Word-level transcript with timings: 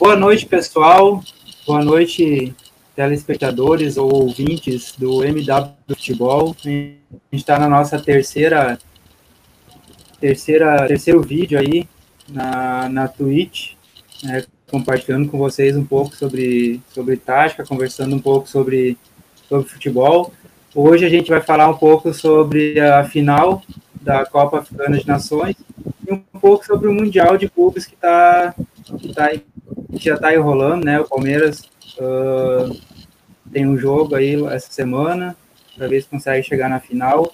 Boa 0.00 0.16
noite, 0.16 0.46
pessoal. 0.46 1.22
Boa 1.66 1.84
noite, 1.84 2.54
telespectadores 2.96 3.98
ou 3.98 4.10
ouvintes 4.10 4.94
do 4.96 5.22
MW 5.22 5.74
Futebol. 5.88 6.56
A 6.58 6.68
gente 6.68 6.96
está 7.32 7.58
na 7.58 7.68
nossa 7.68 8.00
terceira, 8.00 8.78
terceira, 10.18 10.86
terceiro 10.86 11.20
vídeo 11.20 11.58
aí 11.58 11.86
na, 12.30 12.88
na 12.88 13.08
Twitch, 13.08 13.74
né, 14.22 14.42
compartilhando 14.70 15.28
com 15.28 15.36
vocês 15.36 15.76
um 15.76 15.84
pouco 15.84 16.16
sobre, 16.16 16.80
sobre 16.94 17.18
tática, 17.18 17.66
conversando 17.66 18.16
um 18.16 18.20
pouco 18.20 18.48
sobre, 18.48 18.96
sobre 19.50 19.68
futebol. 19.68 20.32
Hoje 20.74 21.04
a 21.04 21.10
gente 21.10 21.28
vai 21.28 21.42
falar 21.42 21.68
um 21.68 21.76
pouco 21.76 22.14
sobre 22.14 22.80
a 22.80 23.04
final 23.04 23.62
da 24.00 24.24
Copa 24.24 24.60
Africana 24.60 24.96
de 24.96 25.06
Nações 25.06 25.56
e 26.08 26.10
um 26.10 26.40
pouco 26.40 26.64
sobre 26.64 26.88
o 26.88 26.94
Mundial 26.94 27.36
de 27.36 27.50
Clubes 27.50 27.84
que, 27.84 27.96
tá, 27.96 28.54
que, 28.98 29.12
tá, 29.12 29.30
que 29.98 30.04
já 30.04 30.14
está 30.14 30.34
enrolando, 30.34 30.84
né? 30.84 31.00
O 31.00 31.08
Palmeiras 31.08 31.62
uh, 31.98 32.76
tem 33.52 33.66
um 33.66 33.76
jogo 33.76 34.14
aí 34.14 34.34
essa 34.46 34.70
semana 34.70 35.36
para 35.76 35.88
ver 35.88 36.02
se 36.02 36.08
consegue 36.08 36.46
chegar 36.46 36.68
na 36.68 36.80
final. 36.80 37.32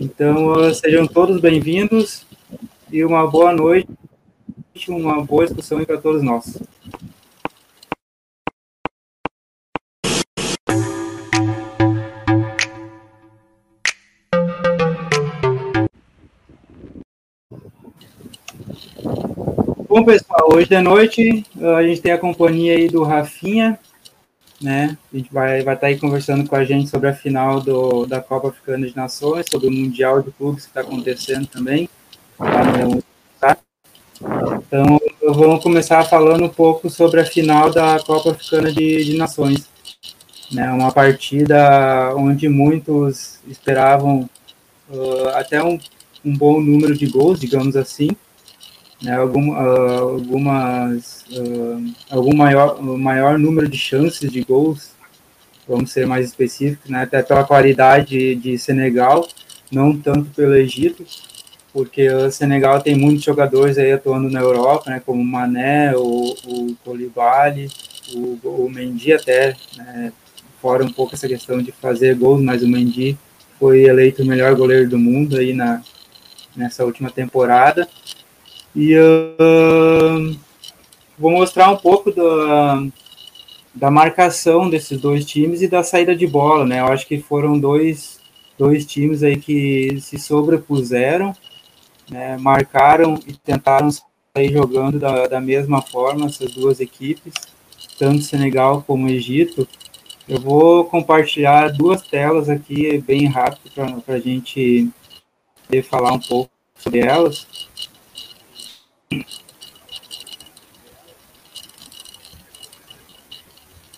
Então, 0.00 0.52
uh, 0.52 0.74
sejam 0.74 1.06
todos 1.06 1.40
bem-vindos 1.40 2.26
e 2.90 3.04
uma 3.04 3.26
boa 3.30 3.52
noite, 3.52 3.88
uma 4.88 5.24
boa 5.24 5.44
discussão 5.44 5.84
para 5.84 5.98
todos 5.98 6.22
nós. 6.22 6.58
Bom, 19.94 20.04
pessoal, 20.04 20.48
hoje 20.50 20.70
de 20.70 20.80
noite 20.80 21.44
a 21.76 21.82
gente 21.82 22.00
tem 22.00 22.12
a 22.12 22.18
companhia 22.18 22.72
aí 22.72 22.88
do 22.88 23.02
Rafinha, 23.02 23.78
né? 24.58 24.96
A 25.12 25.16
gente 25.18 25.30
vai, 25.30 25.62
vai 25.62 25.74
estar 25.74 25.76
tá 25.76 25.86
aí 25.88 25.98
conversando 25.98 26.48
com 26.48 26.56
a 26.56 26.64
gente 26.64 26.88
sobre 26.88 27.10
a 27.10 27.14
final 27.14 27.60
do, 27.60 28.06
da 28.06 28.18
Copa 28.18 28.48
Africana 28.48 28.86
de 28.86 28.96
Nações, 28.96 29.44
sobre 29.52 29.68
o 29.68 29.70
Mundial 29.70 30.22
de 30.22 30.30
Clubes 30.30 30.64
que 30.64 30.70
está 30.70 30.80
acontecendo 30.80 31.46
também. 31.46 31.90
Então, 34.66 34.98
vamos 35.28 35.62
começar 35.62 36.02
falando 36.04 36.44
um 36.44 36.48
pouco 36.48 36.88
sobre 36.88 37.20
a 37.20 37.26
final 37.26 37.70
da 37.70 38.00
Copa 38.00 38.30
Africana 38.30 38.72
de, 38.72 39.04
de 39.04 39.18
Nações. 39.18 39.68
Né? 40.50 40.70
Uma 40.70 40.90
partida 40.90 42.14
onde 42.16 42.48
muitos 42.48 43.40
esperavam 43.46 44.26
uh, 44.88 45.28
até 45.34 45.62
um, 45.62 45.78
um 46.24 46.34
bom 46.34 46.62
número 46.62 46.96
de 46.96 47.06
gols, 47.08 47.38
digamos 47.38 47.76
assim, 47.76 48.08
né, 49.02 49.16
algum, 49.16 49.52
uh, 49.52 50.14
algumas, 50.14 51.24
uh, 51.32 51.94
algum 52.10 52.34
maior, 52.34 52.80
maior 52.82 53.38
número 53.38 53.68
de 53.68 53.76
chances 53.76 54.30
de 54.30 54.42
gols, 54.42 54.92
vamos 55.66 55.90
ser 55.90 56.06
mais 56.06 56.26
específicos, 56.26 56.90
né, 56.90 57.02
até 57.02 57.22
pela 57.22 57.44
qualidade 57.44 58.34
de 58.36 58.58
Senegal, 58.58 59.26
não 59.70 59.96
tanto 59.96 60.30
pelo 60.30 60.54
Egito, 60.54 61.04
porque 61.72 62.08
o 62.08 62.30
Senegal 62.30 62.80
tem 62.80 62.94
muitos 62.94 63.24
jogadores 63.24 63.78
aí 63.78 63.92
atuando 63.92 64.30
na 64.30 64.40
Europa, 64.40 64.90
né, 64.90 65.02
como 65.04 65.20
o 65.20 65.24
Mané, 65.24 65.96
o, 65.96 66.34
o 66.46 66.76
Koulibaly, 66.84 67.68
o, 68.14 68.38
o 68.44 68.70
Mendy 68.70 69.12
até, 69.12 69.56
né, 69.76 70.12
fora 70.60 70.84
um 70.84 70.92
pouco 70.92 71.14
essa 71.14 71.26
questão 71.26 71.60
de 71.60 71.72
fazer 71.72 72.14
gols, 72.14 72.40
mas 72.40 72.62
o 72.62 72.68
Mendy 72.68 73.18
foi 73.58 73.82
eleito 73.84 74.22
o 74.22 74.26
melhor 74.26 74.54
goleiro 74.54 74.88
do 74.88 74.98
mundo 74.98 75.36
aí 75.36 75.52
na, 75.52 75.82
nessa 76.54 76.84
última 76.84 77.10
temporada. 77.10 77.88
E 78.74 78.96
uh, 78.96 80.38
vou 81.18 81.30
mostrar 81.30 81.70
um 81.70 81.76
pouco 81.76 82.10
da, 82.10 82.82
da 83.74 83.90
marcação 83.90 84.68
desses 84.68 85.00
dois 85.00 85.24
times 85.24 85.60
e 85.62 85.68
da 85.68 85.82
saída 85.82 86.16
de 86.16 86.26
bola, 86.26 86.64
né? 86.64 86.80
Eu 86.80 86.86
acho 86.86 87.06
que 87.06 87.18
foram 87.18 87.58
dois, 87.58 88.18
dois 88.58 88.86
times 88.86 89.22
aí 89.22 89.36
que 89.38 90.00
se 90.00 90.18
sobrepuseram, 90.18 91.34
né? 92.10 92.36
marcaram 92.38 93.18
e 93.26 93.34
tentaram 93.34 93.90
sair 93.90 94.52
jogando 94.52 94.98
da, 94.98 95.26
da 95.26 95.40
mesma 95.40 95.82
forma, 95.82 96.26
essas 96.26 96.52
duas 96.52 96.80
equipes, 96.80 97.34
tanto 97.98 98.22
Senegal 98.22 98.82
como 98.86 99.08
Egito. 99.08 99.68
Eu 100.26 100.40
vou 100.40 100.84
compartilhar 100.86 101.68
duas 101.72 102.00
telas 102.02 102.48
aqui 102.48 102.98
bem 102.98 103.26
rápido 103.26 103.70
para 104.04 104.14
a 104.14 104.18
gente 104.18 104.88
falar 105.90 106.12
um 106.12 106.20
pouco 106.20 106.50
sobre 106.74 107.00
elas. 107.00 107.46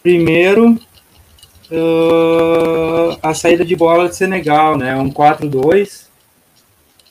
Primeiro, 0.05 0.79
uh, 1.71 3.19
a 3.23 3.33
saída 3.33 3.65
de 3.65 3.75
bola 3.75 4.07
de 4.07 4.17
Senegal, 4.17 4.77
né? 4.77 4.95
Um 4.97 5.11
4-2. 5.11 6.09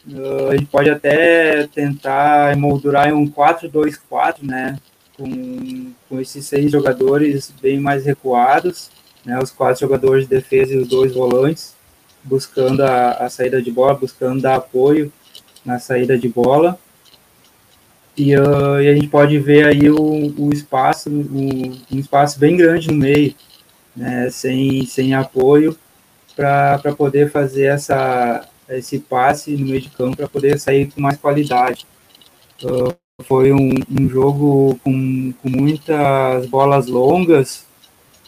Uh, 0.08 0.50
a 0.50 0.56
gente 0.56 0.68
pode 0.68 0.92
até 0.92 1.66
tentar 1.68 2.53
emoldurar 2.53 3.09
em 3.09 3.13
um 3.13 3.28
4-2-4, 3.28 4.44
né? 4.44 4.78
Com, 5.18 5.92
com 6.08 6.19
esses 6.19 6.46
seis 6.46 6.72
jogadores 6.72 7.52
bem 7.59 7.80
mais 7.80 8.06
recuados, 8.06 8.92
né? 9.25 9.40
Os 9.42 9.50
quatro 9.50 9.80
jogadores 9.81 10.25
de 10.25 10.36
defesa 10.36 10.75
e 10.75 10.78
os 10.78 10.88
dois 10.88 11.16
volantes, 11.16 11.74
buscando 12.24 12.84
a, 12.84 13.13
a 13.13 13.30
saída 13.30 13.59
de 13.59 13.72
bola, 13.72 13.96
buscando 13.96 14.40
dar 14.40 14.58
apoio 14.58 15.12
na 15.66 15.80
saída 15.80 16.16
de 16.16 16.30
bola. 16.30 16.78
E, 18.16 18.35
uh, 18.38 18.79
e, 18.79 18.88
a 18.88 18.94
gente 18.94 19.07
pode 19.07 19.40
ver 19.40 19.66
aí 19.66 19.90
o, 19.90 20.34
o 20.38 20.53
espaço, 20.53 21.09
um, 21.09 21.75
espaço 21.91 22.40
bem 22.40 22.56
grande 22.56 22.90
no 22.90 22.97
meio, 22.97 23.34
né, 23.96 24.29
sem, 24.29 24.85
sem 24.85 25.16
apoio, 25.16 25.75
para 26.35 26.79
poder 26.96 27.31
fazer 27.31 27.66
essa, 27.66 28.47
esse 28.69 29.00
passe 29.00 29.57
no 29.57 29.66
meio 29.66 29.81
de 29.81 29.90
campo, 29.90 30.18
para 30.18 30.28
poder 30.28 30.59
sair 30.59 30.91
com 30.91 31.01
mais 31.01 31.18
qualidade. 31.18 31.88
Uh, 32.63 32.94
foi 33.24 33.51
um, 33.51 33.74
um 33.90 34.09
jogo 34.09 34.80
com, 34.84 35.34
com 35.41 35.50
muitas 35.50 36.45
bolas 36.47 36.88
longas, 36.88 37.66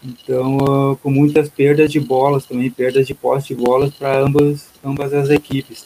então 0.03 0.57
uh, 0.57 0.96
com 0.97 1.12
muitas 1.12 1.47
perdas 1.50 1.91
de 1.91 2.00
bolas 2.00 2.46
também, 2.46 2.72
perdas 2.72 3.06
de 3.06 3.13
posse 3.13 3.50
de 3.50 3.56
bolas 3.56 3.94
para 3.94 4.19
ambas, 4.19 4.69
ambas 4.84 5.13
as 5.13 5.29
equipes. 5.29 5.85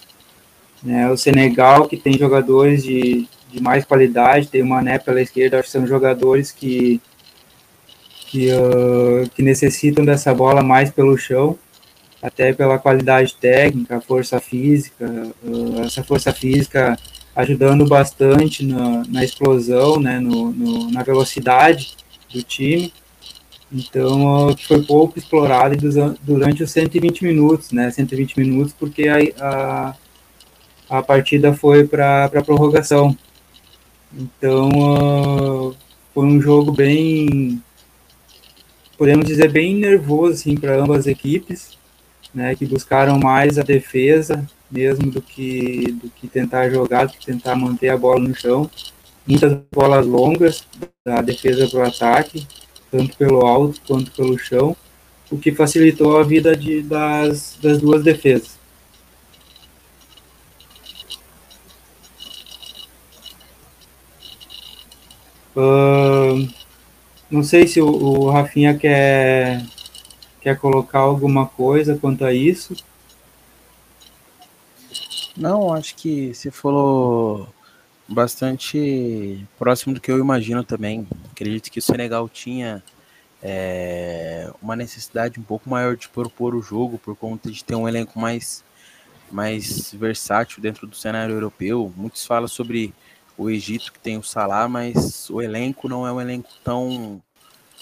Né, 0.82 1.12
o 1.12 1.18
Senegal, 1.18 1.88
que 1.88 1.98
tem 1.98 2.18
jogadores 2.18 2.84
de 2.84 3.28
de 3.52 3.62
mais 3.62 3.86
qualidade, 3.86 4.48
tem 4.48 4.62
o 4.62 4.68
Mané 4.68 5.00
pela 5.00 5.22
esquerda, 5.22 5.60
acho 5.60 5.68
que 5.68 5.72
são 5.72 5.88
jogadores 5.88 6.52
que, 6.52 7.02
que, 8.28 8.50
uh, 8.52 9.30
que 9.36 9.42
necessitam 9.42 10.06
dessa 10.06 10.34
bola 10.34 10.62
mais 10.62 10.92
pelo 10.92 11.18
chão, 11.18 11.58
até 12.22 12.54
pela 12.54 12.78
qualidade 12.78 13.36
técnica, 13.36 14.02
força 14.02 14.40
física, 14.40 15.06
uh, 15.44 15.82
essa 15.82 16.04
força 16.04 16.32
física 16.34 16.98
ajudando 17.36 17.86
bastante 17.86 18.66
na, 18.66 19.04
na 19.08 19.24
explosão, 19.24 20.00
né, 20.00 20.20
no, 20.20 20.52
no, 20.52 20.92
na 20.92 21.04
velocidade 21.04 21.96
do 22.32 22.44
time. 22.44 22.94
Então, 23.72 24.50
uh, 24.50 24.58
foi 24.58 24.82
pouco 24.82 25.18
explorado 25.18 25.76
durante 26.22 26.64
os 26.64 26.72
120 26.72 27.24
minutos, 27.24 27.72
né, 27.72 27.90
120 27.90 28.38
minutos, 28.40 28.74
porque 28.78 29.08
a, 29.08 29.18
a, 29.40 29.96
a 30.98 31.04
partida 31.04 31.54
foi 31.54 31.88
para 31.88 32.26
a 32.26 32.44
prorrogação. 32.44 33.18
Então, 34.14 34.70
uh, 34.70 35.76
foi 36.14 36.26
um 36.26 36.42
jogo 36.42 36.72
bem, 36.72 37.62
podemos 38.98 39.26
dizer, 39.26 39.52
bem 39.52 39.76
nervoso 39.76 40.34
assim, 40.34 40.56
para 40.56 40.82
ambas 40.82 41.00
as 41.00 41.08
equipes, 41.08 41.78
né, 42.34 42.56
que 42.56 42.66
buscaram 42.66 43.20
mais 43.20 43.58
a 43.58 43.64
defesa 43.64 44.48
mesmo 44.72 45.10
do 45.10 45.22
que, 45.22 45.92
do 45.92 46.10
que 46.10 46.28
tentar 46.28 46.70
jogar, 46.70 47.06
do 47.06 47.14
que 47.14 47.26
tentar 47.26 47.56
manter 47.56 47.90
a 47.90 47.98
bola 47.98 48.20
no 48.20 48.36
chão. 48.36 48.70
Muitas 49.26 49.58
bolas 49.72 50.06
longas 50.06 50.64
da 51.06 51.22
defesa 51.22 51.68
para 51.68 51.80
o 51.80 51.88
ataque, 51.88 52.48
tanto 52.92 53.16
pelo 53.18 53.46
alto 53.46 53.82
quanto 53.88 54.12
pelo 54.12 54.38
chão, 54.38 54.76
o 55.32 55.38
que 55.38 55.52
facilitou 55.52 56.18
a 56.18 56.24
vida 56.24 56.56
de, 56.56 56.82
das, 56.82 57.58
das 57.62 57.80
duas 57.80 58.04
defesas. 58.04 58.59
Uh, 65.56 66.48
não 67.30 67.44
sei 67.44 67.68
se 67.68 67.82
o, 67.82 67.88
o 67.88 68.30
Rafinha 68.30 68.78
quer, 68.78 69.64
quer 70.42 70.58
colocar 70.58 71.00
alguma 71.00 71.46
coisa 71.46 71.98
quanto 71.98 72.26
a 72.26 72.34
isso. 72.34 72.76
Não, 75.36 75.74
acho 75.74 75.96
que 75.96 76.34
você 76.34 76.52
falou 76.52 77.48
bastante 78.08 79.46
próximo 79.58 79.94
do 79.94 80.02
que 80.02 80.12
eu 80.12 80.20
imagino 80.20 80.64
também. 80.64 81.08
Acredito 81.32 81.72
que 81.72 81.80
o 81.80 81.82
Senegal 81.82 82.28
tinha 82.28 82.84
é, 83.42 84.52
uma 84.62 84.76
necessidade 84.76 85.40
um 85.40 85.44
pouco 85.44 85.70
maior 85.70 85.96
de 85.96 86.10
propor 86.10 86.56
o 86.56 86.62
jogo 86.62 86.98
por 86.98 87.16
conta 87.16 87.50
de 87.52 87.64
ter 87.64 87.76
um 87.76 87.88
elenco 87.88 88.20
mais, 88.20 88.64
mais 89.32 89.94
versátil 89.94 90.62
dentro 90.62 90.88
do 90.88 90.96
cenário 90.96 91.36
europeu. 91.36 91.94
Muitos 91.96 92.26
falam 92.26 92.48
sobre 92.48 92.94
o 93.40 93.50
Egito 93.50 93.94
que 93.94 94.00
tem 94.00 94.18
o 94.18 94.24
Salah, 94.24 94.68
mas 94.68 95.30
o 95.30 95.42
elenco 95.42 95.88
não 95.88 96.06
é 96.06 96.12
um 96.12 96.20
elenco 96.20 96.50
tão 96.62 97.22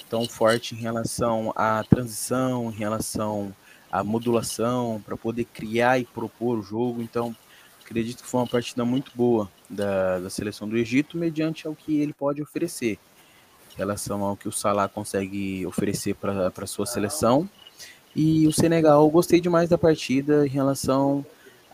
tão 0.07 0.29
forte 0.29 0.73
em 0.73 0.77
relação 0.77 1.51
à 1.55 1.83
transição, 1.83 2.69
em 2.69 2.75
relação 2.75 3.53
à 3.91 4.03
modulação, 4.03 5.01
para 5.03 5.17
poder 5.17 5.45
criar 5.45 5.99
e 5.99 6.05
propor 6.05 6.59
o 6.59 6.61
jogo. 6.61 7.01
Então, 7.01 7.35
acredito 7.83 8.23
que 8.23 8.29
foi 8.29 8.39
uma 8.39 8.47
partida 8.47 8.85
muito 8.85 9.11
boa 9.15 9.51
da, 9.69 10.19
da 10.19 10.29
seleção 10.29 10.69
do 10.69 10.77
Egito, 10.77 11.17
mediante 11.17 11.67
ao 11.67 11.75
que 11.75 11.99
ele 11.99 12.13
pode 12.13 12.41
oferecer, 12.41 12.97
em 13.73 13.77
relação 13.77 14.23
ao 14.23 14.37
que 14.37 14.47
o 14.47 14.51
Salah 14.51 14.87
consegue 14.87 15.65
oferecer 15.65 16.13
para 16.13 16.53
a 16.55 16.67
sua 16.67 16.85
seleção. 16.85 17.49
E 18.15 18.47
o 18.47 18.53
Senegal, 18.53 19.09
gostei 19.09 19.41
demais 19.41 19.67
da 19.67 19.77
partida 19.77 20.45
em 20.45 20.49
relação 20.49 21.25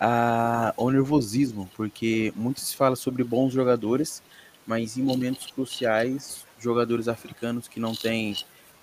a, 0.06 0.74
ao 0.76 0.92
nervosismo, 0.92 1.70
porque 1.78 2.34
muito 2.36 2.60
se 2.60 2.76
fala 2.76 2.94
sobre 2.94 3.24
bons 3.24 3.54
jogadores, 3.54 4.22
mas 4.68 4.98
em 4.98 5.02
momentos 5.02 5.50
cruciais 5.50 6.46
jogadores 6.60 7.08
africanos 7.08 7.70
que 7.70 7.80
não 7.80 7.96
têm 7.96 8.36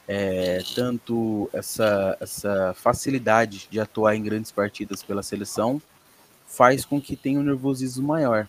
é, 0.09 0.63
tanto 0.75 1.51
essa, 1.53 2.17
essa 2.19 2.75
facilidade 2.75 3.69
de 3.71 3.79
atuar 3.79 4.17
em 4.17 4.23
grandes 4.23 4.51
partidas 4.51 5.03
pela 5.03 5.23
seleção, 5.23 5.81
faz 6.47 6.87
com 6.87 6.99
que 6.99 7.15
tenha 7.15 7.39
um 7.39 7.45
nervosismo 7.45 8.09
maior. 8.09 8.49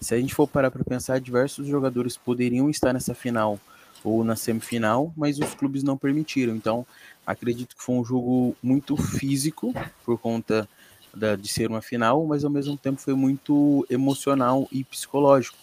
Se 0.00 0.14
a 0.14 0.18
gente 0.18 0.34
for 0.34 0.48
parar 0.48 0.70
para 0.70 0.84
pensar, 0.84 1.20
diversos 1.20 1.66
jogadores 1.66 2.16
poderiam 2.16 2.70
estar 2.70 2.94
nessa 2.94 3.14
final 3.14 3.60
ou 4.02 4.24
na 4.24 4.36
semifinal, 4.36 5.12
mas 5.14 5.38
os 5.38 5.54
clubes 5.54 5.82
não 5.82 5.98
permitiram. 5.98 6.56
Então, 6.56 6.86
acredito 7.26 7.76
que 7.76 7.82
foi 7.82 7.94
um 7.96 8.04
jogo 8.04 8.56
muito 8.62 8.96
físico 8.96 9.74
por 10.04 10.18
conta 10.18 10.66
da, 11.14 11.36
de 11.36 11.48
ser 11.48 11.70
uma 11.70 11.82
final, 11.82 12.24
mas 12.26 12.44
ao 12.44 12.50
mesmo 12.50 12.76
tempo 12.76 13.00
foi 13.00 13.14
muito 13.14 13.86
emocional 13.88 14.68
e 14.70 14.84
psicológico, 14.84 15.56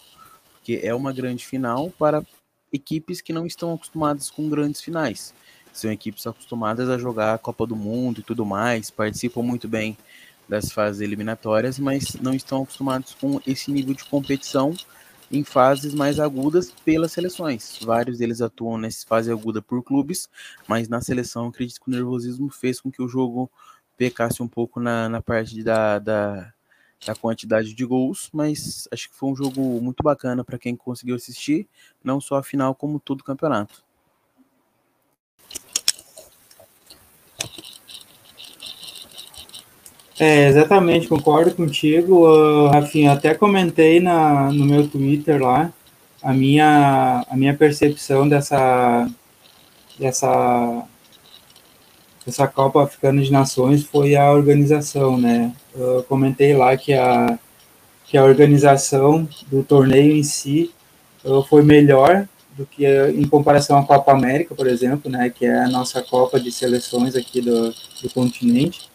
porque 0.52 0.80
é 0.82 0.94
uma 0.94 1.12
grande 1.12 1.44
final 1.46 1.90
para 1.98 2.24
equipes 2.72 3.20
que 3.20 3.32
não 3.32 3.46
estão 3.46 3.72
acostumadas 3.72 4.30
com 4.30 4.48
grandes 4.48 4.80
finais. 4.80 5.34
São 5.72 5.90
equipes 5.90 6.26
acostumadas 6.26 6.88
a 6.88 6.98
jogar 6.98 7.34
a 7.34 7.38
Copa 7.38 7.66
do 7.66 7.76
Mundo 7.76 8.20
e 8.20 8.22
tudo 8.22 8.44
mais, 8.44 8.90
participam 8.90 9.42
muito 9.42 9.68
bem 9.68 9.96
das 10.48 10.70
fases 10.70 11.00
eliminatórias, 11.00 11.78
mas 11.78 12.14
não 12.20 12.34
estão 12.34 12.62
acostumados 12.62 13.14
com 13.14 13.40
esse 13.46 13.70
nível 13.70 13.94
de 13.94 14.04
competição 14.04 14.74
em 15.30 15.42
fases 15.42 15.94
mais 15.94 16.20
agudas 16.20 16.70
pelas 16.84 17.12
seleções. 17.12 17.78
Vários 17.82 18.18
deles 18.18 18.40
atuam 18.40 18.78
nessa 18.78 19.06
fase 19.06 19.30
aguda 19.30 19.62
por 19.62 19.82
clubes, 19.82 20.28
mas 20.68 20.88
na 20.88 21.00
seleção 21.00 21.48
acredito 21.48 21.80
que 21.80 21.88
o 21.88 21.92
nervosismo 21.92 22.50
fez 22.50 22.80
com 22.80 22.90
que 22.90 23.02
o 23.02 23.08
jogo 23.08 23.50
pecasse 23.96 24.42
um 24.42 24.48
pouco 24.48 24.80
na, 24.80 25.08
na 25.08 25.22
parte 25.22 25.62
da, 25.62 25.98
da, 25.98 26.52
a 27.06 27.14
quantidade 27.14 27.74
de 27.74 27.84
gols, 27.84 28.28
mas 28.32 28.88
acho 28.92 29.08
que 29.08 29.16
foi 29.16 29.30
um 29.30 29.36
jogo 29.36 29.60
muito 29.80 30.02
bacana 30.02 30.44
para 30.44 30.58
quem 30.58 30.74
conseguiu 30.74 31.16
assistir, 31.16 31.66
não 32.02 32.20
só 32.20 32.36
a 32.36 32.42
final, 32.42 32.74
como 32.74 33.00
todo 33.00 33.20
o 33.20 33.24
campeonato. 33.24 33.82
É, 40.18 40.46
exatamente, 40.46 41.08
concordo 41.08 41.54
contigo, 41.54 42.28
uh, 42.28 42.68
Rafinha. 42.68 43.12
Até 43.12 43.34
comentei 43.34 43.98
na, 43.98 44.50
no 44.52 44.64
meu 44.64 44.88
Twitter 44.88 45.42
lá 45.42 45.72
a 46.22 46.32
minha, 46.32 47.26
a 47.28 47.36
minha 47.36 47.54
percepção 47.54 48.26
dessa, 48.26 49.10
dessa 49.98 50.86
essa 52.26 52.46
Copa 52.46 52.82
Africana 52.82 53.22
de 53.22 53.30
Nações 53.30 53.84
foi 53.84 54.16
a 54.16 54.32
organização, 54.32 55.18
né? 55.18 55.52
Eu 55.74 56.02
comentei 56.04 56.56
lá 56.56 56.76
que 56.76 56.92
a, 56.94 57.38
que 58.06 58.16
a 58.16 58.24
organização 58.24 59.28
do 59.50 59.62
torneio 59.62 60.16
em 60.16 60.22
si 60.22 60.72
uh, 61.24 61.42
foi 61.42 61.62
melhor 61.62 62.26
do 62.56 62.64
que 62.64 62.86
em 62.86 63.26
comparação 63.26 63.78
à 63.78 63.84
Copa 63.84 64.12
América, 64.12 64.54
por 64.54 64.66
exemplo, 64.66 65.10
né? 65.10 65.28
Que 65.28 65.44
é 65.46 65.64
a 65.64 65.68
nossa 65.68 66.00
Copa 66.00 66.40
de 66.40 66.50
seleções 66.50 67.14
aqui 67.14 67.40
do, 67.40 67.70
do 67.70 68.10
continente. 68.14 68.88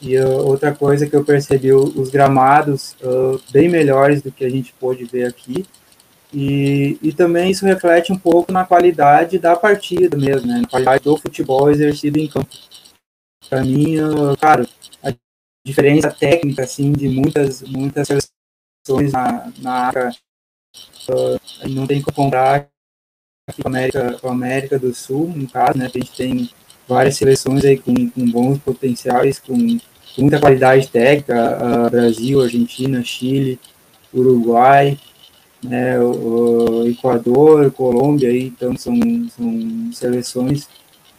E 0.00 0.18
uh, 0.18 0.46
outra 0.46 0.74
coisa 0.74 1.06
que 1.06 1.14
eu 1.14 1.24
percebi, 1.24 1.72
os 1.72 2.10
gramados 2.10 2.96
uh, 3.02 3.40
bem 3.50 3.68
melhores 3.68 4.22
do 4.22 4.32
que 4.32 4.44
a 4.44 4.50
gente 4.50 4.74
pôde 4.78 5.04
ver 5.04 5.26
aqui. 5.26 5.64
E, 6.32 6.98
e 7.00 7.12
também 7.12 7.50
isso 7.50 7.64
reflete 7.64 8.12
um 8.12 8.18
pouco 8.18 8.52
na 8.52 8.64
qualidade 8.64 9.38
da 9.38 9.56
partida 9.56 10.16
mesmo, 10.16 10.46
né? 10.46 10.60
Na 10.60 10.68
qualidade 10.68 11.04
do 11.04 11.16
futebol 11.16 11.70
exercido 11.70 12.18
em 12.18 12.28
campo. 12.28 12.48
Para 13.48 13.62
mim, 13.62 13.96
cara, 14.40 14.66
a 15.02 15.12
diferença 15.64 16.10
técnica, 16.10 16.64
assim, 16.64 16.92
de 16.92 17.08
muitas, 17.08 17.62
muitas 17.62 18.08
seleções 18.08 19.12
na, 19.12 19.52
na 19.58 19.88
África, 19.88 20.16
uh, 21.10 21.68
não 21.68 21.86
tem 21.86 22.02
como 22.02 22.14
comparar 22.14 22.68
com 23.54 23.62
a 23.64 23.68
América, 23.68 24.18
com 24.20 24.28
a 24.28 24.32
América 24.32 24.78
do 24.78 24.92
Sul, 24.92 25.28
no 25.28 25.48
caso, 25.48 25.78
né? 25.78 25.86
A 25.86 25.98
gente 25.98 26.12
tem 26.12 26.50
várias 26.88 27.16
seleções 27.16 27.64
aí 27.64 27.78
com, 27.78 28.10
com 28.10 28.30
bons 28.30 28.58
potenciais, 28.58 29.38
com 29.38 29.78
muita 30.18 30.40
qualidade 30.40 30.88
técnica, 30.88 31.58
uh, 31.86 31.90
Brasil, 31.90 32.42
Argentina, 32.42 33.02
Chile, 33.04 33.60
Uruguai, 34.12 34.98
né, 35.62 35.98
o, 35.98 36.86
Equador, 36.86 37.70
Colômbia, 37.70 38.28
aí, 38.28 38.46
então 38.46 38.76
são, 38.76 38.94
são 39.36 39.90
seleções 39.92 40.68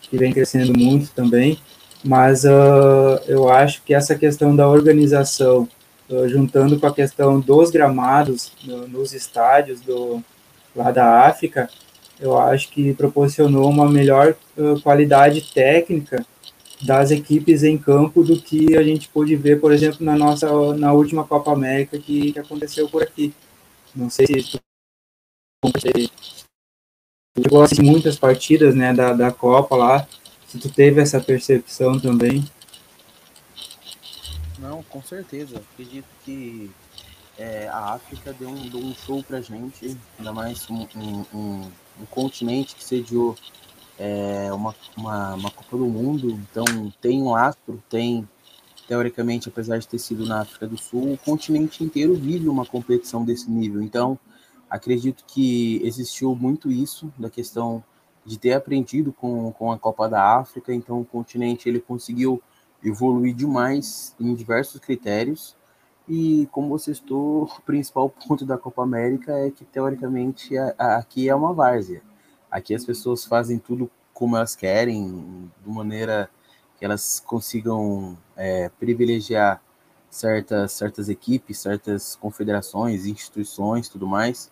que 0.02 0.18
vem 0.18 0.32
crescendo 0.32 0.78
muito 0.78 1.12
também, 1.12 1.60
mas 2.04 2.46
uh, 2.46 3.20
eu 3.28 3.50
acho 3.50 3.82
que 3.84 3.94
essa 3.94 4.16
questão 4.16 4.56
da 4.56 4.68
organização, 4.68 5.68
uh, 6.10 6.28
juntando 6.30 6.80
com 6.80 6.88
a 6.88 6.94
questão 6.94 7.40
dos 7.40 7.70
gramados 7.70 8.52
uh, 8.68 8.88
nos 8.88 9.14
estádios 9.14 9.82
do, 9.82 10.24
lá 10.76 10.92
da 10.92 11.26
África, 11.28 11.70
eu 12.20 12.38
acho 12.38 12.70
que 12.70 12.94
proporcionou 12.94 13.70
uma 13.70 13.88
melhor 13.88 14.36
qualidade 14.82 15.54
técnica 15.54 16.26
das 16.82 17.12
equipes 17.12 17.64
em 17.64 17.78
campo 17.78 18.24
do 18.24 18.38
que 18.38 18.76
a 18.76 18.82
gente 18.82 19.08
pôde 19.08 19.36
ver, 19.36 19.60
por 19.60 19.72
exemplo, 19.72 20.04
na 20.04 20.16
nossa 20.16 20.48
na 20.76 20.94
última 20.94 21.24
Copa 21.24 21.52
América 21.52 22.00
que, 22.00 22.32
que 22.32 22.40
aconteceu 22.40 22.90
por 22.90 23.04
aqui. 23.04 23.32
Não 23.96 24.10
sei 24.10 24.26
se 24.28 24.60
tu, 24.60 24.62
gosta 27.50 27.76
de 27.76 27.82
muitas 27.82 28.18
partidas 28.18 28.76
né, 28.76 28.94
da, 28.94 29.14
da 29.14 29.32
Copa 29.32 29.76
lá, 29.76 30.08
se 30.48 30.60
tu 30.60 30.70
teve 30.70 31.02
essa 31.02 31.20
percepção 31.20 32.00
também. 32.00 32.44
Não, 34.60 34.84
com 34.84 35.02
certeza. 35.02 35.58
Acredito 35.58 36.08
que 36.24 36.72
é, 37.38 37.68
a 37.68 37.94
África 37.94 38.34
deu 38.34 38.50
um, 38.50 38.70
deu 38.70 38.80
um 38.80 38.94
show 38.94 39.24
gente, 39.42 39.98
ainda 40.18 40.34
mais 40.34 40.70
um, 40.70 40.88
um, 40.96 41.26
um, 41.34 41.72
um 42.02 42.06
continente 42.10 42.76
que 42.76 42.84
sediou 42.84 43.36
é, 44.00 44.52
uma, 44.52 44.76
uma, 44.96 45.34
uma 45.36 45.52
Copa 45.52 45.78
do 45.78 45.86
Mundo, 45.86 46.32
então 46.32 46.92
tem 47.02 47.22
um 47.22 47.36
astro, 47.36 47.82
tem 47.90 48.28
teoricamente, 48.88 49.50
apesar 49.50 49.78
de 49.78 49.88
ter 49.88 50.00
sido 50.00 50.26
na 50.26 50.42
África 50.42 50.66
do 50.66 50.78
Sul, 50.78 51.14
o 51.14 51.18
continente 51.18 51.84
inteiro 51.84 52.16
vive 52.16 52.48
uma 52.48 52.66
competição 52.66 53.26
desse 53.26 53.52
nível. 53.52 53.82
Então, 53.82 54.18
acredito 54.70 55.26
que 55.28 55.82
existiu 55.84 56.34
muito 56.36 56.72
isso 56.72 57.12
da 57.18 57.30
questão 57.30 57.84
de 58.26 58.38
ter 58.40 58.54
aprendido 58.54 59.12
com, 59.12 59.52
com 59.52 59.72
a 59.72 59.78
Copa 59.78 60.08
da 60.08 60.38
África. 60.38 60.74
Então, 60.74 61.02
o 61.02 61.06
continente 61.06 61.68
ele 61.68 61.80
conseguiu 61.80 62.42
evoluir 62.84 63.36
demais 63.36 64.16
em 64.20 64.34
diversos 64.34 64.80
critérios. 64.80 65.56
E 66.08 66.48
como 66.52 66.70
você 66.70 66.92
estou, 66.92 67.44
o 67.60 67.62
principal 67.62 68.10
ponto 68.10 68.46
da 68.46 68.58
Copa 68.58 68.84
América 68.84 69.34
é 69.34 69.52
que 69.52 69.66
teoricamente 69.66 70.58
a, 70.58 70.74
a, 70.78 70.98
aqui 70.98 71.28
é 71.28 71.36
uma 71.36 71.54
várzea. 71.54 72.02
Aqui 72.50 72.74
as 72.74 72.86
pessoas 72.86 73.26
fazem 73.26 73.60
tudo 73.60 73.92
como 74.14 74.38
elas 74.38 74.56
querem, 74.56 75.52
de 75.64 75.70
maneira 75.70 76.30
que 76.78 76.86
elas 76.86 77.22
consigam 77.26 78.18
é, 78.36 78.70
privilegiar 78.80 79.62
certas, 80.10 80.72
certas 80.74 81.10
equipes, 81.10 81.60
certas 81.60 82.16
confederações, 82.16 83.06
instituições, 83.06 83.90
tudo 83.90 84.08
mais. 84.08 84.52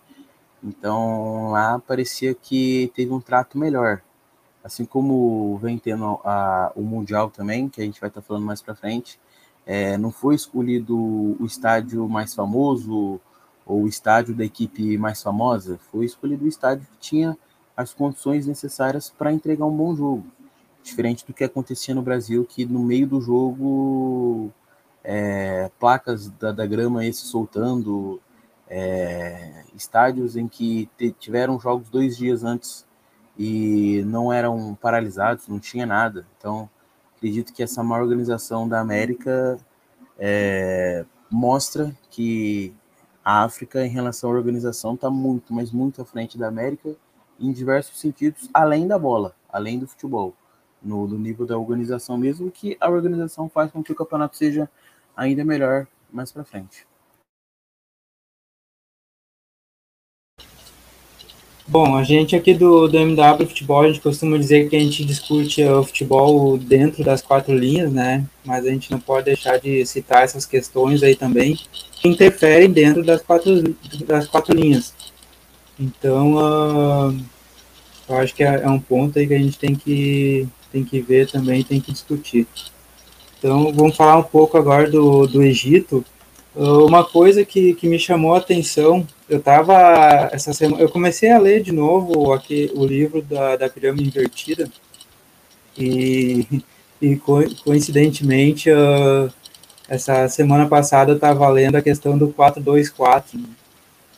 Então 0.64 1.52
lá 1.52 1.80
parecia 1.80 2.34
que 2.34 2.92
teve 2.96 3.12
um 3.12 3.22
trato 3.22 3.58
melhor. 3.58 4.02
Assim 4.64 4.84
como 4.84 5.58
vem 5.58 5.78
tendo 5.78 6.20
a, 6.24 6.72
o 6.76 6.82
Mundial 6.82 7.30
também, 7.30 7.70
que 7.70 7.82
a 7.82 7.86
gente 7.86 8.00
vai 8.00 8.10
estar 8.10 8.22
falando 8.22 8.46
mais 8.46 8.62
para 8.62 8.74
frente, 8.74 9.20
é, 9.66 9.98
não 9.98 10.12
foi 10.12 10.36
escolhido 10.36 10.98
o 10.98 11.46
estádio 11.46 12.08
mais 12.10 12.34
famoso 12.34 13.20
ou 13.66 13.84
o 13.84 13.88
estádio 13.88 14.36
da 14.36 14.46
equipe 14.46 14.98
mais 14.98 15.22
famosa, 15.22 15.80
foi 15.92 16.06
escolhido 16.06 16.46
o 16.46 16.48
estádio 16.48 16.88
que 16.94 16.98
tinha 17.00 17.38
as 17.76 17.94
condições 17.94 18.46
necessárias 18.46 19.10
para 19.10 19.34
entregar 19.34 19.66
um 19.66 19.76
bom 19.76 19.96
jogo. 19.96 20.24
Diferente 20.86 21.26
do 21.26 21.34
que 21.34 21.44
acontecia 21.44 21.96
no 21.96 22.04
Brasil, 22.04 22.46
que 22.46 22.64
no 22.64 22.80
meio 22.80 23.08
do 23.08 23.20
jogo, 23.20 24.52
é, 25.04 25.72
placas 25.80 26.30
da, 26.30 26.52
da 26.52 26.64
grama 26.64 27.02
se 27.06 27.26
soltando, 27.26 28.22
é, 28.70 29.64
estádios 29.76 30.38
em 30.38 30.48
que 30.48 30.88
tiveram 31.20 31.60
jogos 31.60 31.90
dois 31.90 32.16
dias 32.16 32.44
antes 32.44 32.86
e 33.36 34.04
não 34.06 34.32
eram 34.32 34.78
paralisados, 34.80 35.48
não 35.48 35.60
tinha 35.60 35.88
nada. 35.88 36.28
Então, 36.38 36.70
acredito 37.18 37.52
que 37.52 37.64
essa 37.64 37.84
má 37.84 37.98
organização 38.00 38.70
da 38.70 38.80
América 38.80 39.58
é, 40.20 41.04
mostra 41.32 41.98
que 42.12 42.72
a 43.24 43.44
África, 43.44 43.84
em 43.84 43.90
relação 43.90 44.30
à 44.30 44.34
organização, 44.34 44.94
está 44.94 45.10
muito, 45.10 45.52
mas 45.52 45.72
muito 45.72 46.00
à 46.00 46.06
frente 46.06 46.38
da 46.38 46.48
América 46.48 46.96
em 47.40 47.52
diversos 47.52 48.00
sentidos, 48.00 48.48
além 48.54 48.88
da 48.88 49.00
bola, 49.00 49.36
além 49.50 49.80
do 49.80 49.88
futebol, 49.88 50.36
no, 50.86 51.08
no 51.08 51.18
nível 51.18 51.46
da 51.46 51.58
organização 51.58 52.18
mesmo, 52.18 52.52
que 52.52 52.78
a 52.80 52.90
organização 52.90 53.50
faz 53.50 53.72
com 53.72 53.84
que 53.84 53.92
o 53.92 53.96
campeonato 53.96 54.38
seja 54.38 54.70
ainda 55.18 55.44
melhor 55.44 55.88
mais 56.12 56.32
para 56.32 56.46
frente. 56.46 56.86
Bom, 61.68 61.98
a 61.98 62.04
gente 62.04 62.36
aqui 62.36 62.54
do, 62.54 62.88
do 62.88 62.96
MW 62.96 63.48
Futebol, 63.48 63.82
a 63.82 63.88
gente 63.88 64.00
costuma 64.00 64.38
dizer 64.38 64.70
que 64.70 64.76
a 64.76 64.80
gente 64.80 65.04
discute 65.04 65.64
o 65.64 65.84
futebol 65.84 66.60
dentro 66.60 67.04
das 67.04 67.24
quatro 67.24 67.58
linhas, 67.58 67.92
né? 67.92 68.24
Mas 68.46 68.68
a 68.68 68.70
gente 68.70 68.92
não 68.92 69.00
pode 69.00 69.26
deixar 69.26 69.58
de 69.58 69.84
citar 69.84 70.24
essas 70.24 70.46
questões 70.46 71.02
aí 71.02 71.16
também, 71.16 71.56
que 71.94 72.08
interferem 72.08 72.72
dentro 72.72 73.04
das 73.04 73.24
quatro, 73.24 73.76
das 74.06 74.28
quatro 74.28 74.56
linhas. 74.56 74.94
Então, 75.80 76.36
uh, 76.36 77.20
eu 78.08 78.18
acho 78.18 78.36
que 78.36 78.44
é, 78.44 78.62
é, 78.62 78.70
um 78.70 78.80
ponto 78.80 79.18
aí 79.18 79.28
que 79.28 79.34
a 79.34 79.40
gente 79.40 79.58
tem 79.58 79.76
que, 79.76 80.48
tem 80.76 80.84
que 80.84 81.00
ver 81.00 81.32
também, 81.32 81.64
tem 81.64 81.80
que 81.80 81.94
discutir. 81.94 82.46
Então, 83.40 83.72
vamos 83.72 83.96
falar 83.96 84.18
um 84.18 84.24
pouco 84.24 84.58
agora 84.58 84.90
do, 84.90 85.26
do 85.26 85.42
Egito. 85.42 86.04
Uh, 86.54 86.86
uma 86.86 87.06
coisa 87.06 87.46
que, 87.46 87.74
que 87.76 87.88
me 87.88 87.98
chamou 87.98 88.34
a 88.34 88.40
atenção 88.40 89.08
eu 89.28 89.42
tava 89.42 90.30
essa 90.32 90.54
semana, 90.54 90.82
eu 90.82 90.90
comecei 90.90 91.32
a 91.32 91.40
ler 91.40 91.62
de 91.62 91.72
novo 91.72 92.32
aqui 92.32 92.72
o 92.76 92.86
livro 92.86 93.22
da, 93.22 93.58
da 93.58 93.68
pirâmide 93.68 94.08
invertida 94.08 94.70
e, 95.78 96.64
e 97.02 97.20
coincidentemente 97.64 98.70
uh, 98.70 99.30
essa 99.90 100.30
semana 100.30 100.66
passada 100.68 101.12
eu 101.12 101.16
estava 101.16 101.50
lendo 101.50 101.76
a 101.76 101.82
questão 101.82 102.18
do 102.18 102.30
424 102.30 103.38
né, 103.38 103.46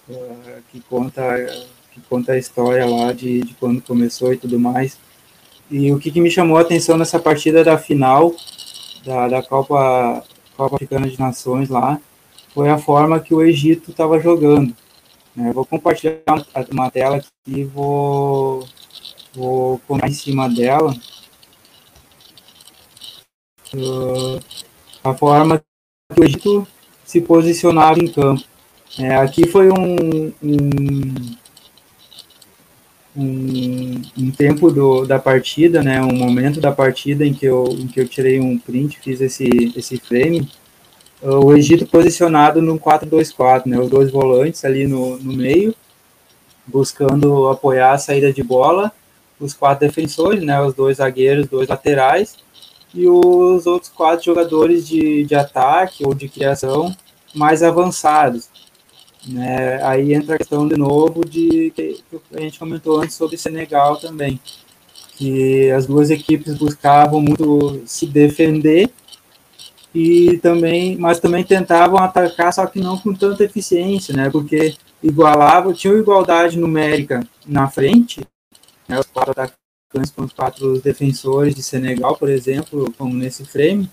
uh, 0.10 0.62
que 0.72 0.80
conta 0.82 1.24
que 1.92 2.02
conta 2.02 2.34
a 2.34 2.38
história 2.38 2.86
lá 2.86 3.12
de, 3.14 3.42
de 3.42 3.56
quando 3.56 3.82
começou 3.82 4.32
e 4.32 4.38
tudo 4.38 4.60
mais 4.60 5.00
e 5.70 5.92
o 5.92 6.00
que, 6.00 6.12
que 6.12 6.22
me 6.22 6.32
chamou 6.32 6.58
a 6.58 6.62
atenção 6.62 6.98
nessa 6.98 7.20
partida 7.20 7.64
da 7.64 7.78
final 7.78 8.34
da, 9.06 9.28
da 9.28 9.44
Copa 9.44 10.24
Copa 10.56 10.76
Africana 10.76 11.08
de 11.08 11.20
Nações 11.20 11.70
lá 11.70 12.00
foi 12.54 12.70
a 12.70 12.78
forma 12.78 13.20
que 13.20 13.34
o 13.34 13.44
Egito 13.44 13.92
estava 13.92 14.20
jogando 14.20 14.74
eu 15.38 15.54
vou 15.54 15.64
compartilhar 15.64 16.24
uma 16.72 16.90
tela 16.90 17.18
aqui 17.18 17.28
e 17.46 17.64
vou, 17.64 18.68
vou 19.36 19.80
comentar 19.88 20.10
em 20.10 20.14
cima 20.14 20.50
dela 20.50 20.92
uh, 23.76 24.40
a 25.04 25.14
forma 25.14 25.60
que 25.60 26.20
o 26.20 26.24
Egito 26.24 26.68
se 27.06 27.22
posicionava 27.22 28.00
em 28.00 28.08
campo. 28.08 28.44
É, 28.98 29.16
aqui 29.16 29.48
foi 29.48 29.70
um, 29.70 30.34
um, 30.42 31.14
um, 33.18 34.02
um, 34.18 34.32
tempo 34.32 34.70
do, 34.70 35.06
da 35.06 35.18
partida, 35.18 35.82
né, 35.82 36.00
um 36.02 36.16
momento 36.16 36.62
da 36.62 36.72
partida 36.72 37.26
em 37.26 37.34
que 37.34 37.46
eu, 37.46 37.66
em 37.70 37.88
que 37.88 38.00
eu 38.00 38.08
tirei 38.08 38.40
um 38.40 38.60
print, 38.60 39.00
fiz 39.00 39.20
esse, 39.20 39.74
esse 39.76 39.98
frame, 39.98 40.48
o 41.22 41.52
Egito 41.54 41.88
posicionado 41.88 42.62
no 42.62 42.80
4-2-4, 42.80 43.66
né, 43.66 43.80
os 43.80 43.90
dois 43.90 44.12
volantes 44.12 44.64
ali 44.64 44.86
no, 44.86 45.18
no 45.18 45.34
meio, 45.34 45.74
buscando 46.68 47.48
apoiar 47.48 47.94
a 47.94 47.98
saída 47.98 48.32
de 48.32 48.44
bola, 48.44 48.92
os 49.40 49.54
quatro 49.54 49.88
defensores, 49.88 50.44
né, 50.44 50.62
os 50.62 50.76
dois 50.76 50.98
zagueiros, 50.98 51.48
dois 51.48 51.68
laterais, 51.68 52.38
e 52.94 53.08
os 53.08 53.66
outros 53.66 53.92
quatro 53.92 54.26
jogadores 54.26 54.88
de, 54.88 55.24
de 55.26 55.36
ataque 55.36 56.06
ou 56.06 56.14
de 56.14 56.30
criação 56.30 56.96
mais 57.34 57.64
avançados. 57.64 58.50
Né? 59.28 59.84
Aí 59.84 60.14
entra 60.14 60.36
a 60.36 60.38
questão 60.38 60.68
de 60.68 60.78
novo 60.78 61.26
de 61.26 61.72
que 61.72 62.04
a 62.34 62.40
gente 62.40 62.58
comentou 62.58 63.02
antes 63.02 63.16
sobre 63.16 63.38
Senegal 63.38 63.98
também, 63.98 64.40
que 65.18 65.70
as 65.72 65.86
duas 65.86 66.10
equipes 66.10 66.56
buscavam 66.56 67.22
muito 67.22 67.82
se 67.86 68.06
defender 68.06 68.90
e 69.94 70.38
também, 70.38 70.96
mas 70.98 71.20
também 71.20 71.44
tentavam 71.44 71.98
atacar, 71.98 72.54
só 72.54 72.66
que 72.68 72.80
não 72.80 72.98
com 72.98 73.14
tanta 73.14 73.44
eficiência, 73.44 74.16
né? 74.16 74.30
Porque 74.30 74.76
igualavam, 75.02 75.74
tinham 75.74 75.98
igualdade 75.98 76.58
numérica 76.58 77.28
na 77.46 77.68
frente, 77.68 78.22
né? 78.88 79.00
Os 79.00 79.08
quatro 79.08 79.32
atacantes 79.32 80.12
com 80.16 80.24
os 80.24 80.34
quatro 80.34 80.80
defensores 80.82 81.56
de 81.56 81.64
Senegal, 81.64 82.16
por 82.16 82.30
exemplo, 82.30 82.94
como 82.98 83.14
nesse 83.16 83.44
frame, 83.44 83.90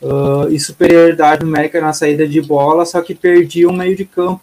uh, 0.00 0.48
e 0.48 0.60
superioridade 0.60 1.44
numérica 1.44 1.80
na 1.80 1.92
saída 1.92 2.26
de 2.28 2.40
bola, 2.40 2.84
só 2.84 3.00
que 3.00 3.14
perdiam 3.14 3.72
o 3.72 3.76
meio 3.76 3.96
de 3.96 4.04
campo, 4.04 4.42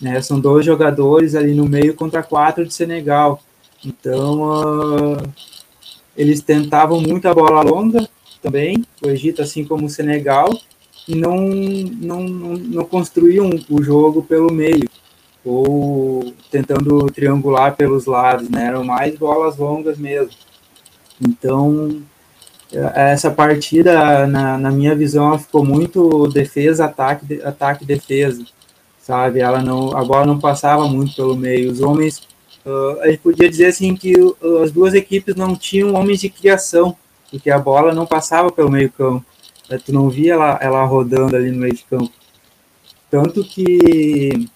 né? 0.00 0.20
São 0.20 0.38
dois 0.40 0.64
jogadores 0.64 1.34
ali 1.34 1.54
no 1.54 1.66
meio 1.66 1.94
contra 1.94 2.22
quatro 2.22 2.66
de 2.66 2.72
Senegal, 2.72 3.40
então 3.84 4.42
uh, 4.42 5.32
eles 6.16 6.40
tentavam 6.40 7.00
muito 7.00 7.28
a 7.28 7.34
bola 7.34 7.62
longa 7.62 8.08
também, 8.42 8.84
o 9.02 9.08
Egito, 9.08 9.42
assim 9.42 9.64
como 9.64 9.86
o 9.86 9.90
Senegal, 9.90 10.48
e 11.06 11.14
não, 11.14 11.38
não, 11.38 12.22
não, 12.24 12.84
construíam 12.84 13.50
o 13.68 13.82
jogo 13.82 14.22
pelo 14.22 14.52
meio, 14.52 14.88
ou 15.44 16.34
tentando 16.50 17.06
triangular 17.06 17.76
pelos 17.76 18.04
lados, 18.06 18.48
né? 18.50 18.66
Eram 18.66 18.84
mais 18.84 19.16
bolas 19.16 19.56
longas 19.56 19.96
mesmo. 19.96 20.32
Então, 21.20 22.02
essa 22.70 23.30
partida, 23.30 24.26
na, 24.26 24.58
na 24.58 24.70
minha 24.70 24.94
visão, 24.94 25.38
ficou 25.38 25.64
muito 25.64 26.26
defesa, 26.28 26.84
ataque, 26.84 27.40
ataque, 27.42 27.84
defesa, 27.84 28.44
sabe? 29.08 29.40
Ela 29.40 29.62
não, 29.62 29.96
a 29.96 30.04
bola 30.04 30.26
não 30.26 30.38
passava 30.38 30.86
muito 30.86 31.16
pelo 31.16 31.34
meio. 31.34 31.72
Os 31.72 31.80
homens, 31.80 32.28
uh, 32.66 33.00
a 33.00 33.08
gente 33.08 33.20
podia 33.20 33.48
dizer 33.48 33.68
assim 33.68 33.96
que 33.96 34.12
uh, 34.20 34.62
as 34.62 34.70
duas 34.70 34.92
equipes 34.92 35.34
não 35.34 35.56
tinham 35.56 35.94
homens 35.94 36.20
de 36.20 36.28
criação, 36.28 36.94
porque 37.30 37.50
a 37.50 37.58
bola 37.58 37.94
não 37.94 38.04
passava 38.04 38.52
pelo 38.52 38.70
meio 38.70 38.92
campo. 38.92 39.24
Né? 39.70 39.80
Tu 39.82 39.94
não 39.94 40.10
via 40.10 40.34
ela, 40.34 40.58
ela 40.60 40.84
rodando 40.84 41.34
ali 41.34 41.50
no 41.50 41.56
meio 41.56 41.74
de 41.74 41.84
campo. 41.84 42.12
Tanto 43.10 43.42
que 43.42 44.46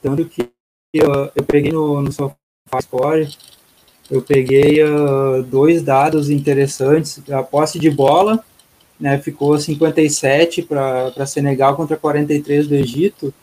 tanto 0.00 0.24
que 0.26 0.48
eu, 0.92 1.32
eu 1.34 1.42
peguei 1.42 1.72
no, 1.72 2.00
no 2.00 2.12
SofaScore, 2.12 3.36
eu 4.08 4.22
peguei 4.22 4.84
uh, 4.84 5.42
dois 5.42 5.82
dados 5.82 6.30
interessantes. 6.30 7.20
A 7.28 7.42
posse 7.42 7.76
de 7.76 7.90
bola 7.90 8.44
né, 8.98 9.18
ficou 9.18 9.58
57 9.58 10.62
para 10.62 11.26
Senegal 11.26 11.76
contra 11.76 11.96
43 11.96 12.68
do 12.68 12.74
Egito, 12.74 13.34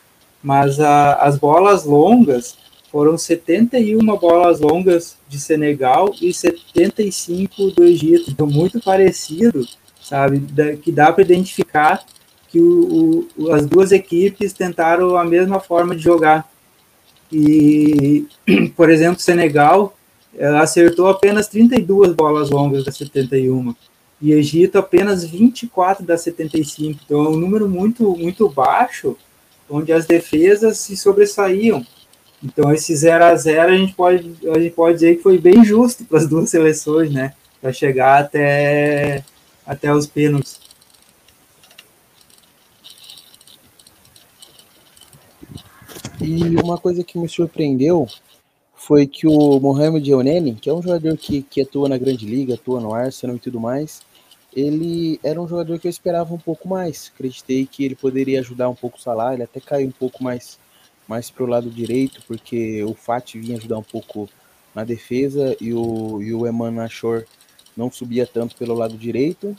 mas 0.41 0.79
a, 0.79 1.15
as 1.15 1.37
bolas 1.37 1.85
longas 1.85 2.57
foram 2.91 3.17
71 3.17 3.99
bolas 4.17 4.59
longas 4.59 5.17
de 5.29 5.39
Senegal 5.39 6.13
e 6.21 6.33
75 6.33 7.71
do 7.71 7.83
Egito. 7.83 8.31
Então, 8.31 8.45
muito 8.47 8.81
parecido, 8.81 9.65
sabe? 10.01 10.41
que 10.81 10.91
dá 10.91 11.11
para 11.11 11.23
identificar 11.23 12.03
que 12.49 12.59
o, 12.59 13.27
o, 13.37 13.51
as 13.53 13.65
duas 13.65 13.93
equipes 13.93 14.51
tentaram 14.51 15.15
a 15.15 15.23
mesma 15.23 15.59
forma 15.59 15.95
de 15.95 16.01
jogar. 16.01 16.49
E, 17.31 18.25
por 18.75 18.89
exemplo, 18.89 19.21
Senegal 19.21 19.95
acertou 20.59 21.07
apenas 21.07 21.47
32 21.47 22.13
bolas 22.13 22.49
longas 22.49 22.83
das 22.83 22.97
71 22.97 23.73
e 24.21 24.33
Egito 24.33 24.77
apenas 24.77 25.23
24 25.25 26.05
das 26.05 26.21
75. 26.21 26.99
Então, 27.03 27.25
é 27.25 27.29
um 27.29 27.35
número 27.35 27.67
muito, 27.67 28.15
muito 28.15 28.47
baixo, 28.47 29.17
onde 29.69 29.91
as 29.91 30.05
defesas 30.05 30.77
se 30.77 30.95
sobressaíam. 30.95 31.85
Então, 32.43 32.71
esse 32.71 32.95
0 32.95 33.23
a 33.25 33.35
0 33.35 33.71
a 33.71 33.77
gente 33.77 33.93
pode, 33.93 34.35
a 34.53 34.59
gente 34.59 34.75
pode 34.75 34.95
dizer 34.95 35.15
que 35.15 35.23
foi 35.23 35.37
bem 35.37 35.63
justo 35.65 36.05
para 36.05 36.19
as 36.19 36.27
duas 36.27 36.49
seleções, 36.49 37.11
né? 37.11 37.33
Para 37.59 37.73
chegar 37.73 38.19
até, 38.19 39.23
até 39.65 39.93
os 39.93 40.05
pênaltis. 40.05 40.59
E 46.19 46.55
uma 46.63 46.77
coisa 46.77 47.03
que 47.03 47.17
me 47.17 47.27
surpreendeu 47.27 48.07
foi 48.75 49.07
que 49.07 49.27
o 49.27 49.59
Mohamed 49.59 50.09
Euneni, 50.09 50.55
que 50.55 50.69
é 50.69 50.73
um 50.73 50.81
jogador 50.81 51.17
que, 51.17 51.41
que 51.41 51.61
atua 51.61 51.89
na 51.89 51.97
Grande 51.97 52.25
Liga, 52.25 52.53
atua 52.53 52.79
no 52.79 52.93
Arsenal 52.93 53.35
e 53.35 53.39
tudo 53.39 53.59
mais, 53.59 54.01
ele 54.55 55.19
era 55.23 55.41
um 55.41 55.47
jogador 55.47 55.79
que 55.79 55.87
eu 55.87 55.89
esperava 55.89 56.33
um 56.33 56.37
pouco 56.37 56.67
mais. 56.67 57.11
Acreditei 57.13 57.65
que 57.65 57.83
ele 57.85 57.95
poderia 57.95 58.39
ajudar 58.39 58.69
um 58.69 58.75
pouco 58.75 58.97
o 58.97 59.01
Salah, 59.01 59.33
ele 59.33 59.43
até 59.43 59.59
caiu 59.59 59.87
um 59.87 59.91
pouco 59.91 60.23
mais 60.23 60.59
mais 61.07 61.29
para 61.29 61.43
o 61.43 61.47
lado 61.47 61.69
direito, 61.69 62.21
porque 62.25 62.81
o 62.83 62.93
Fati 62.93 63.37
vinha 63.37 63.57
ajudar 63.57 63.77
um 63.77 63.83
pouco 63.83 64.29
na 64.73 64.85
defesa 64.85 65.57
e 65.59 65.73
o, 65.73 66.21
e 66.21 66.33
o 66.33 66.47
Eman 66.47 66.81
Ashor 66.81 67.25
não 67.75 67.91
subia 67.91 68.25
tanto 68.25 68.55
pelo 68.55 68.73
lado 68.73 68.97
direito. 68.97 69.55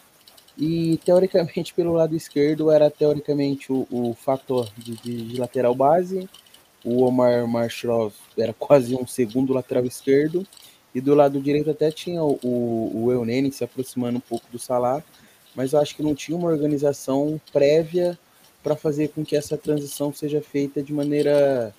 E 0.57 0.99
teoricamente 1.05 1.73
pelo 1.77 1.93
lado 1.93 2.17
esquerdo 2.17 2.71
era 2.71 2.91
teoricamente 2.91 3.73
o, 3.73 3.87
o 3.91 4.15
fator 4.15 4.71
de, 4.79 4.97
de, 4.97 5.23
de, 5.29 5.41
lateral 5.41 5.75
base. 5.75 6.29
O 6.85 7.05
Omar 7.05 7.47
Marshrov 7.47 8.13
era 8.37 8.53
quase 8.53 8.95
um 8.95 9.07
segundo 9.07 9.53
lateral 9.53 9.85
esquerdo. 9.85 10.47
E 10.95 11.01
do 11.01 11.15
lado 11.15 11.41
direito 11.41 11.71
até 11.71 11.91
tinha 11.91 12.23
o, 12.23 12.39
o, 12.43 13.05
o 13.05 13.13
Eunene 13.13 13.51
se 13.51 13.65
aproximando 13.65 14.19
um 14.19 14.21
pouco 14.21 14.47
do 14.51 14.59
Salah. 14.59 15.03
Mas 15.55 15.73
eu 15.73 15.81
acho 15.81 15.95
que 15.95 16.03
não 16.03 16.15
tinha 16.15 16.37
uma 16.37 16.49
organização 16.49 17.41
prévia 17.53 18.19
para 18.63 18.77
fazer 18.77 19.09
com 19.09 19.25
que 19.25 19.37
essa 19.37 19.57
transição 19.57 20.13
seja 20.13 20.41
feita 20.41 20.83
de 20.83 20.93
maneira 20.93 21.75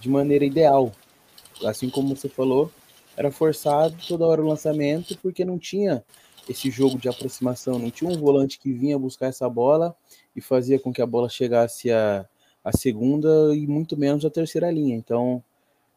de 0.00 0.08
maneira 0.08 0.44
ideal. 0.44 0.92
Assim 1.64 1.88
como 1.88 2.14
você 2.14 2.28
falou, 2.28 2.70
era 3.16 3.30
forçado 3.30 3.96
toda 4.06 4.26
hora 4.26 4.42
o 4.42 4.48
lançamento 4.48 5.16
porque 5.22 5.44
não 5.44 5.58
tinha 5.58 6.04
esse 6.48 6.70
jogo 6.70 6.98
de 6.98 7.08
aproximação, 7.08 7.78
não 7.78 7.90
tinha 7.90 8.10
um 8.10 8.18
volante 8.18 8.58
que 8.58 8.72
vinha 8.72 8.98
buscar 8.98 9.28
essa 9.28 9.48
bola 9.48 9.96
e 10.36 10.40
fazia 10.40 10.78
com 10.78 10.92
que 10.92 11.00
a 11.00 11.06
bola 11.06 11.28
chegasse 11.28 11.90
a, 11.90 12.26
a 12.62 12.72
segunda 12.72 13.54
e 13.54 13.66
muito 13.66 13.96
menos 13.96 14.24
a 14.24 14.30
terceira 14.30 14.70
linha. 14.70 14.94
Então, 14.94 15.42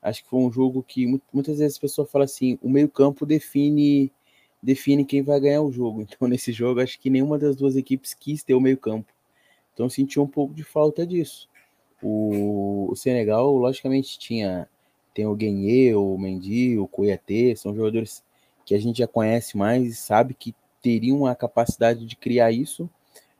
acho 0.07 0.23
que 0.23 0.29
foi 0.29 0.39
um 0.39 0.51
jogo 0.51 0.83
que 0.83 1.05
muitas 1.33 1.59
vezes 1.59 1.77
a 1.77 1.81
pessoa 1.81 2.07
fala 2.07 2.25
assim, 2.25 2.57
o 2.61 2.69
meio-campo 2.69 3.25
define 3.25 4.11
define 4.61 5.05
quem 5.05 5.21
vai 5.21 5.39
ganhar 5.39 5.61
o 5.61 5.71
jogo. 5.71 6.01
Então, 6.09 6.27
nesse 6.27 6.51
jogo, 6.51 6.81
acho 6.81 6.99
que 6.99 7.09
nenhuma 7.09 7.37
das 7.37 7.55
duas 7.55 7.75
equipes 7.75 8.13
quis 8.13 8.43
ter 8.43 8.55
o 8.55 8.61
meio-campo. 8.61 9.13
Então, 9.73 9.89
senti 9.89 10.19
um 10.19 10.27
pouco 10.27 10.53
de 10.53 10.63
falta 10.63 11.05
disso. 11.05 11.47
O, 12.01 12.87
o 12.91 12.95
Senegal, 12.95 13.55
logicamente, 13.55 14.17
tinha 14.17 14.67
tem 15.13 15.25
o 15.25 15.35
Guenye, 15.35 15.95
o 15.95 16.15
Mendy, 16.15 16.77
o 16.77 16.87
Kouyaté, 16.87 17.55
são 17.55 17.75
jogadores 17.75 18.23
que 18.63 18.75
a 18.75 18.79
gente 18.79 18.99
já 18.99 19.07
conhece 19.07 19.57
mais 19.57 19.87
e 19.87 19.95
sabe 19.95 20.35
que 20.35 20.53
teriam 20.79 21.25
a 21.25 21.35
capacidade 21.35 22.05
de 22.05 22.15
criar 22.15 22.51
isso, 22.51 22.87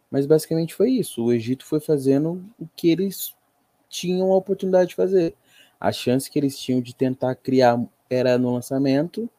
mas 0.10 0.26
basicamente 0.26 0.74
foi 0.74 0.90
isso. 0.90 1.24
O 1.24 1.32
Egito 1.32 1.64
foi 1.66 1.80
fazendo 1.80 2.44
o 2.60 2.68
que 2.76 2.90
eles 2.90 3.36
tinham 3.90 4.32
a 4.32 4.36
oportunidade 4.36 4.90
de 4.90 4.96
fazer. 4.96 5.36
A 5.80 5.92
chance 5.92 6.30
que 6.30 6.40
eles 6.40 6.58
tinham 6.58 6.82
de 6.82 6.96
tentar 6.96 7.36
criar 7.36 7.80
era 8.10 8.38
no 8.38 8.54
lançamento 8.54 9.30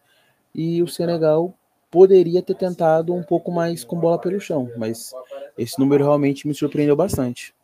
e 0.54 0.82
o 0.82 0.88
Senegal 0.88 1.54
poderia 1.90 2.42
ter 2.42 2.54
tentado 2.54 3.14
um 3.14 3.22
pouco 3.22 3.50
mais 3.50 3.82
com 3.84 3.96
bola 3.96 4.18
pelo 4.18 4.40
chão, 4.40 4.70
mas 4.76 5.12
esse 5.56 5.78
número 5.78 6.04
realmente 6.04 6.46
me 6.46 6.54
surpreendeu 6.54 6.94
bastante. 6.94 7.54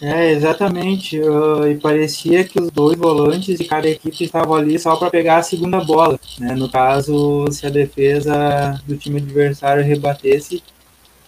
É, 0.00 0.32
exatamente. 0.32 1.20
Uh, 1.20 1.66
e 1.66 1.78
parecia 1.78 2.42
que 2.42 2.58
os 2.58 2.70
dois 2.70 2.96
volantes 2.96 3.58
de 3.58 3.66
cada 3.66 3.86
equipe 3.86 4.24
estavam 4.24 4.54
ali 4.54 4.78
só 4.78 4.96
para 4.96 5.10
pegar 5.10 5.36
a 5.36 5.42
segunda 5.42 5.84
bola. 5.84 6.18
Né? 6.38 6.54
No 6.54 6.70
caso, 6.70 7.46
se 7.52 7.66
a 7.66 7.70
defesa 7.70 8.80
do 8.86 8.96
time 8.96 9.18
adversário 9.18 9.84
rebatesse, 9.84 10.62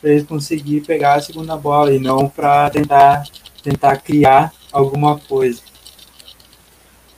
para 0.02 0.10
eles 0.10 0.26
conseguir 0.26 0.80
pegar 0.82 1.14
a 1.14 1.20
segunda 1.22 1.56
bola 1.56 1.94
e 1.94 2.00
não 2.00 2.28
para 2.28 2.68
tentar, 2.68 3.22
tentar 3.62 3.96
criar 3.98 4.52
alguma 4.72 5.18
coisa. 5.20 5.62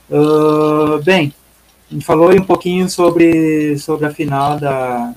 Uh, 0.07 1.01
bem, 1.03 1.33
a 1.89 1.93
gente 1.95 2.05
falou 2.05 2.31
um 2.31 2.45
pouquinho 2.45 2.87
sobre, 2.87 3.75
sobre 3.79 4.05
a 4.05 4.13
final 4.13 4.59
da, 4.59 5.15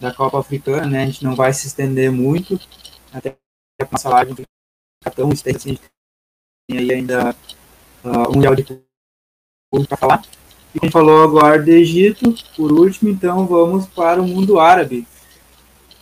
da 0.00 0.12
Copa 0.12 0.40
Africana, 0.40 0.86
né? 0.86 1.02
A 1.02 1.06
gente 1.06 1.22
não 1.22 1.36
vai 1.36 1.52
se 1.52 1.66
estender 1.66 2.10
muito, 2.10 2.58
até 3.12 3.36
a 3.78 3.86
nossa 3.92 4.08
live 4.08 4.44
cartão 5.04 5.30
extenso, 5.30 5.68
assim, 5.68 5.78
tem 6.68 6.78
aí 6.78 6.92
ainda 6.92 7.36
uh, 8.04 8.30
um 8.30 8.34
mundial 8.34 8.54
de 8.54 8.64
para 9.86 9.96
falar. 9.96 10.22
E 10.74 10.78
a 10.80 10.84
gente 10.84 10.92
falou 10.92 11.24
agora 11.24 11.62
do 11.62 11.70
Egito, 11.70 12.34
por 12.56 12.72
último, 12.72 13.10
então 13.10 13.46
vamos 13.46 13.86
para 13.86 14.22
o 14.22 14.26
mundo 14.26 14.60
árabe. 14.60 15.06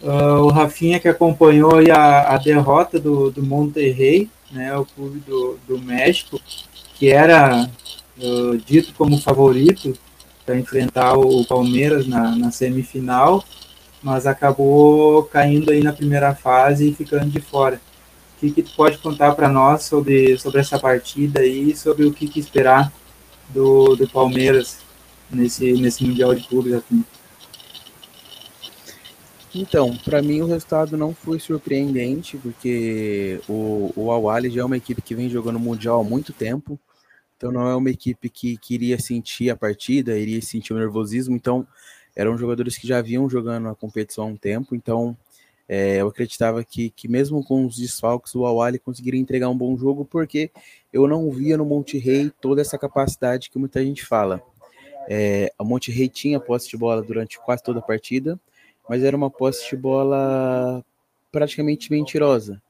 Uh, 0.02 0.44
o 0.44 0.48
Rafinha 0.48 0.98
que 0.98 1.08
acompanhou 1.08 1.72
a, 1.92 2.34
a 2.34 2.38
derrota 2.38 2.98
do, 2.98 3.30
do 3.30 3.42
Monterrey, 3.42 4.30
né, 4.50 4.74
o 4.76 4.84
clube 4.84 5.20
do, 5.20 5.58
do 5.68 5.78
México, 5.78 6.40
que 6.94 7.10
era 7.10 7.68
uh, 8.18 8.56
dito 8.58 8.94
como 8.94 9.20
favorito 9.20 9.92
para 10.46 10.58
enfrentar 10.58 11.18
o 11.18 11.44
Palmeiras 11.44 12.06
na, 12.06 12.34
na 12.34 12.50
semifinal, 12.50 13.44
mas 14.02 14.26
acabou 14.26 15.24
caindo 15.24 15.70
aí 15.70 15.82
na 15.82 15.92
primeira 15.92 16.34
fase 16.34 16.88
e 16.88 16.94
ficando 16.94 17.26
de 17.26 17.40
fora 17.40 17.80
que, 18.40 18.50
que 18.50 18.62
tu 18.62 18.72
pode 18.74 18.96
contar 18.98 19.34
para 19.34 19.48
nós 19.48 19.82
sobre, 19.82 20.38
sobre 20.38 20.60
essa 20.60 20.78
partida 20.78 21.44
e 21.44 21.76
sobre 21.76 22.06
o 22.06 22.12
que, 22.12 22.26
que 22.26 22.40
esperar 22.40 22.90
do, 23.50 23.94
do 23.94 24.08
Palmeiras 24.08 24.78
nesse, 25.30 25.74
nesse 25.74 26.02
Mundial 26.04 26.34
de 26.34 26.48
Clubes 26.48 26.72
aqui? 26.72 27.04
Então, 29.54 29.96
para 29.96 30.22
mim 30.22 30.40
o 30.40 30.46
resultado 30.46 30.96
não 30.96 31.12
foi 31.12 31.40
surpreendente, 31.40 32.36
porque 32.36 33.40
o, 33.48 33.92
o 33.96 34.10
Awali 34.12 34.48
já 34.48 34.60
é 34.60 34.64
uma 34.64 34.76
equipe 34.76 35.02
que 35.02 35.14
vem 35.14 35.28
jogando 35.28 35.58
Mundial 35.58 36.00
há 36.00 36.04
muito 36.04 36.32
tempo, 36.32 36.78
então 37.36 37.50
não 37.50 37.68
é 37.68 37.74
uma 37.74 37.90
equipe 37.90 38.28
que 38.28 38.56
queria 38.56 38.98
sentir 39.00 39.50
a 39.50 39.56
partida, 39.56 40.16
iria 40.16 40.40
sentir 40.40 40.72
o 40.72 40.78
nervosismo, 40.78 41.34
então 41.34 41.66
eram 42.14 42.38
jogadores 42.38 42.78
que 42.78 42.86
já 42.86 43.02
vinham 43.02 43.28
jogando 43.28 43.68
a 43.68 43.74
competição 43.74 44.24
há 44.24 44.26
um 44.28 44.36
tempo, 44.36 44.74
então 44.74 45.16
é, 45.68 45.96
eu 46.00 46.06
acreditava 46.06 46.62
que, 46.62 46.90
que 46.90 47.08
mesmo 47.08 47.44
com 47.44 47.66
os 47.66 47.76
desfalques, 47.76 48.34
o 48.36 48.46
Awali 48.46 48.78
conseguiria 48.78 49.20
entregar 49.20 49.48
um 49.48 49.56
bom 49.56 49.76
jogo, 49.76 50.04
porque 50.04 50.50
eu 50.92 51.08
não 51.08 51.28
via 51.30 51.56
no 51.56 51.64
Monte 51.64 51.98
Rei 51.98 52.30
toda 52.40 52.60
essa 52.60 52.78
capacidade 52.78 53.50
que 53.50 53.58
muita 53.58 53.82
gente 53.84 54.04
fala. 54.04 54.40
É, 55.08 55.52
o 55.58 55.64
Monte 55.64 55.90
Rei 55.90 56.08
tinha 56.08 56.38
posse 56.38 56.68
de 56.68 56.76
bola 56.76 57.02
durante 57.02 57.38
quase 57.40 57.62
toda 57.64 57.80
a 57.80 57.82
partida, 57.82 58.38
mas 58.90 59.04
era 59.04 59.16
uma 59.16 59.30
posse 59.30 59.70
de 59.70 59.76
bola 59.76 60.84
praticamente 61.30 61.92
mentirosa, 61.92 62.60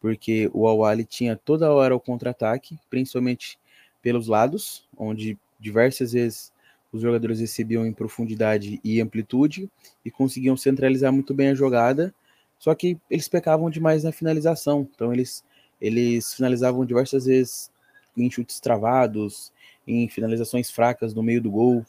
porque 0.00 0.50
o 0.52 0.66
Awali 0.66 1.04
tinha 1.04 1.36
toda 1.36 1.72
hora 1.72 1.94
o 1.94 2.00
contra-ataque, 2.00 2.76
principalmente 2.90 3.56
pelos 4.02 4.26
lados, 4.26 4.84
onde 4.98 5.38
diversas 5.60 6.10
vezes 6.10 6.52
os 6.92 7.00
jogadores 7.00 7.38
recebiam 7.38 7.86
em 7.86 7.92
profundidade 7.92 8.80
e 8.82 9.00
amplitude 9.00 9.70
e 10.04 10.10
conseguiam 10.10 10.56
centralizar 10.56 11.12
muito 11.12 11.32
bem 11.32 11.50
a 11.50 11.54
jogada 11.54 12.12
só 12.60 12.74
que 12.74 12.98
eles 13.10 13.26
pecavam 13.26 13.70
demais 13.70 14.04
na 14.04 14.12
finalização. 14.12 14.86
Então 14.94 15.12
eles, 15.12 15.42
eles 15.80 16.34
finalizavam 16.34 16.84
diversas 16.84 17.24
vezes 17.24 17.70
em 18.14 18.30
chutes 18.30 18.60
travados, 18.60 19.50
em 19.86 20.06
finalizações 20.08 20.70
fracas 20.70 21.14
no 21.14 21.22
meio 21.22 21.40
do 21.40 21.50
gol. 21.50 21.84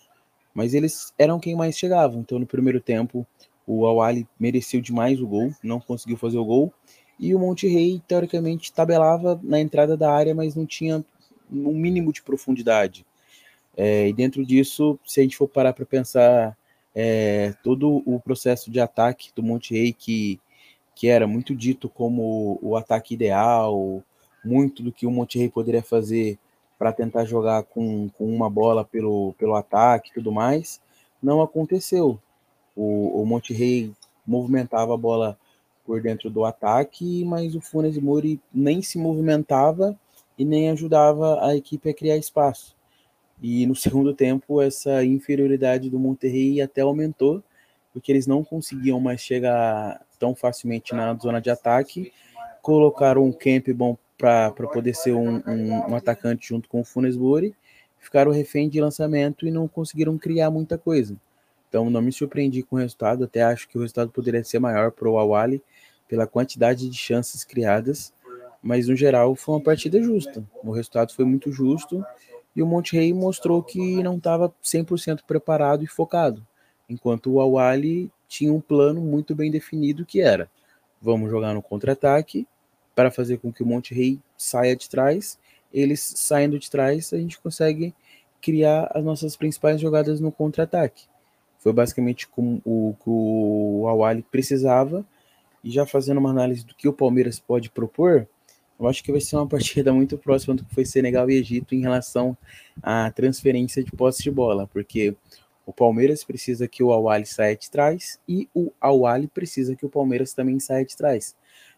Mas 0.53 0.73
eles 0.73 1.13
eram 1.19 1.41
quem 1.41 1.57
mais 1.57 1.77
chegavam. 1.77 2.21
Então 2.21 2.39
no 2.39 2.47
primeiro 2.47 2.79
tempo 2.79 3.27
o 3.73 3.85
Awali 3.85 4.27
mereceu 4.39 4.81
demais 4.81 5.21
o 5.21 5.27
gol, 5.27 5.51
não 5.63 5.79
conseguiu 5.79 6.17
fazer 6.17 6.37
o 6.37 6.45
gol. 6.45 6.73
E 7.19 7.35
o 7.35 7.39
Monte 7.39 7.67
Rei, 7.67 8.01
teoricamente, 8.07 8.73
tabelava 8.73 9.39
na 9.43 9.59
entrada 9.59 9.95
da 9.95 10.11
área, 10.11 10.33
mas 10.33 10.55
não 10.55 10.65
tinha 10.65 11.03
um 11.51 11.73
mínimo 11.73 12.11
de 12.11 12.21
profundidade. 12.21 13.05
É, 13.77 14.07
e 14.07 14.13
dentro 14.13 14.45
disso, 14.45 14.99
se 15.05 15.19
a 15.19 15.23
gente 15.23 15.37
for 15.37 15.47
parar 15.47 15.73
para 15.73 15.85
pensar 15.85 16.57
é, 16.95 17.53
todo 17.63 18.01
o 18.05 18.19
processo 18.19 18.71
de 18.71 18.79
ataque 18.79 19.31
do 19.35 19.43
Monte 19.43 19.73
Rei, 19.73 19.93
que 19.93 20.39
que 21.01 21.07
era 21.07 21.25
muito 21.25 21.55
dito 21.55 21.89
como 21.89 22.59
o 22.61 22.75
ataque 22.75 23.15
ideal, 23.15 24.03
muito 24.45 24.83
do 24.83 24.91
que 24.91 25.07
o 25.07 25.11
Monterrey 25.11 25.49
poderia 25.49 25.81
fazer 25.81 26.37
para 26.77 26.91
tentar 26.91 27.25
jogar 27.25 27.63
com, 27.63 28.09
com 28.09 28.25
uma 28.25 28.49
bola 28.49 28.83
pelo, 28.83 29.33
pelo 29.33 29.55
ataque 29.55 30.09
e 30.09 30.13
tudo 30.13 30.31
mais, 30.31 30.81
não 31.21 31.41
aconteceu. 31.41 32.19
O, 32.75 33.21
o 33.21 33.25
Monterrey 33.25 33.91
movimentava 34.25 34.93
a 34.93 34.97
bola 34.97 35.37
por 35.85 36.01
dentro 36.01 36.29
do 36.29 36.45
ataque, 36.45 37.25
mas 37.25 37.55
o 37.55 37.61
Funes 37.61 37.97
Mori 37.97 38.39
nem 38.53 38.81
se 38.81 38.97
movimentava 38.97 39.97
e 40.37 40.45
nem 40.45 40.69
ajudava 40.69 41.45
a 41.45 41.55
equipe 41.55 41.89
a 41.89 41.93
criar 41.93 42.17
espaço. 42.17 42.75
E 43.41 43.65
no 43.65 43.75
segundo 43.75 44.13
tempo, 44.13 44.61
essa 44.61 45.03
inferioridade 45.03 45.89
do 45.89 45.99
Monterrey 45.99 46.61
até 46.61 46.81
aumentou, 46.81 47.43
porque 47.91 48.11
eles 48.11 48.27
não 48.27 48.43
conseguiam 48.43 48.99
mais 48.99 49.21
chegar 49.21 50.01
tão 50.17 50.33
facilmente 50.33 50.93
na 50.93 51.13
zona 51.15 51.41
de 51.41 51.49
ataque. 51.49 52.11
Colocaram 52.61 53.25
um 53.25 53.33
camp 53.33 53.67
bom 53.69 53.97
para 54.17 54.51
poder 54.51 54.95
ser 54.95 55.13
um, 55.13 55.41
um, 55.47 55.89
um, 55.89 55.95
atacante 55.95 56.47
junto 56.47 56.69
com 56.69 56.81
o 56.81 56.85
Funes 56.85 57.17
Mori. 57.17 57.55
Ficaram 57.99 58.31
refém 58.31 58.69
de 58.69 58.79
lançamento 58.79 59.47
e 59.47 59.51
não 59.51 59.67
conseguiram 59.67 60.17
criar 60.17 60.51
muita 60.51 60.77
coisa. 60.77 61.17
Então 61.71 61.89
não 61.89 62.01
me 62.01 62.11
surpreendi 62.11 62.63
com 62.63 62.75
o 62.75 62.79
resultado, 62.79 63.23
até 63.23 63.41
acho 63.41 63.65
que 63.65 63.77
o 63.77 63.81
resultado 63.81 64.11
poderia 64.11 64.43
ser 64.43 64.59
maior 64.59 64.91
para 64.91 65.09
o 65.09 65.17
Awali 65.17 65.63
pela 66.05 66.27
quantidade 66.27 66.89
de 66.89 66.97
chances 66.97 67.45
criadas, 67.45 68.13
mas 68.61 68.89
no 68.89 68.95
geral 68.97 69.33
foi 69.37 69.55
uma 69.55 69.63
partida 69.63 70.03
justa. 70.03 70.43
O 70.61 70.71
resultado 70.71 71.13
foi 71.13 71.23
muito 71.23 71.49
justo 71.49 72.05
e 72.53 72.61
o 72.61 72.67
Monte 72.67 72.97
Rey 72.97 73.13
mostrou 73.13 73.63
que 73.63 74.03
não 74.03 74.17
estava 74.17 74.53
100% 74.61 75.21
preparado 75.25 75.81
e 75.81 75.87
focado 75.87 76.45
enquanto 76.89 77.31
o 77.31 77.39
Awali 77.39 78.11
tinha 78.27 78.53
um 78.53 78.59
plano 78.59 78.99
muito 78.99 79.33
bem 79.33 79.49
definido 79.49 80.05
que 80.05 80.19
era: 80.19 80.49
vamos 81.01 81.29
jogar 81.29 81.53
no 81.53 81.61
contra-ataque 81.61 82.45
para 82.93 83.09
fazer 83.09 83.37
com 83.37 83.51
que 83.51 83.63
o 83.63 83.65
Monte 83.65 83.93
Rei 83.93 84.19
saia 84.37 84.75
de 84.75 84.89
trás. 84.89 85.39
Eles 85.73 86.01
saindo 86.01 86.59
de 86.59 86.69
trás, 86.69 87.13
a 87.13 87.17
gente 87.17 87.39
consegue 87.39 87.95
criar 88.41 88.91
as 88.93 89.03
nossas 89.03 89.37
principais 89.37 89.79
jogadas 89.79 90.19
no 90.19 90.31
contra-ataque. 90.31 91.05
Foi 91.61 91.71
basicamente 91.71 92.27
como 92.27 92.61
o 92.65 92.95
que 93.01 93.09
o 93.09 93.85
Awali 93.87 94.23
precisava. 94.23 95.05
E 95.63 95.71
já 95.71 95.85
fazendo 95.85 96.17
uma 96.17 96.31
análise 96.31 96.65
do 96.65 96.75
que 96.75 96.87
o 96.89 96.93
Palmeiras 96.93 97.39
pode 97.39 97.69
propor, 97.69 98.27
eu 98.79 98.87
acho 98.87 99.03
que 99.03 99.11
vai 99.11 99.21
ser 99.21 99.35
uma 99.37 99.47
partida 99.47 99.93
muito 99.93 100.17
próxima 100.17 100.55
do 100.55 100.65
que 100.65 100.73
foi 100.75 100.85
Senegal 100.85 101.29
e 101.29 101.35
Egito 101.35 101.75
em 101.75 101.81
relação 101.81 102.35
à 102.81 103.11
transferência 103.11 103.83
de 103.83 103.91
posse 103.91 104.23
de 104.23 104.31
bola, 104.31 104.67
porque 104.67 105.15
O 105.65 105.73
Palmeiras 105.73 106.23
precisa 106.23 106.67
que 106.67 106.83
o 106.83 106.91
Awali 106.91 107.25
saia 107.25 107.55
de 107.55 107.69
trás 107.69 108.19
e 108.27 108.49
o 108.53 108.73
Awali 108.81 109.27
precisa 109.27 109.75
que 109.75 109.85
o 109.85 109.89
Palmeiras 109.89 110.33
também 110.33 110.59
saia 110.59 110.83
de 110.85 110.97
trás. 110.97 111.35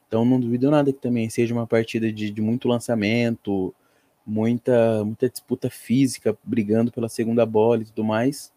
Então 0.07 0.23
não 0.25 0.39
duvido 0.39 0.71
nada 0.71 0.91
que 0.93 0.99
também 0.99 1.29
seja 1.29 1.53
uma 1.53 1.67
partida 1.67 2.11
de, 2.11 2.31
de 2.31 2.41
muito 2.41 2.67
lançamento, 2.67 3.73
muita, 4.25 5.03
muita 5.03 5.29
disputa 5.29 5.69
física, 5.69 6.37
brigando 6.43 6.91
pela 6.91 7.09
segunda 7.09 7.45
bola 7.45 7.81
e 7.81 7.85
tudo 7.85 8.03
mais. 8.03 8.51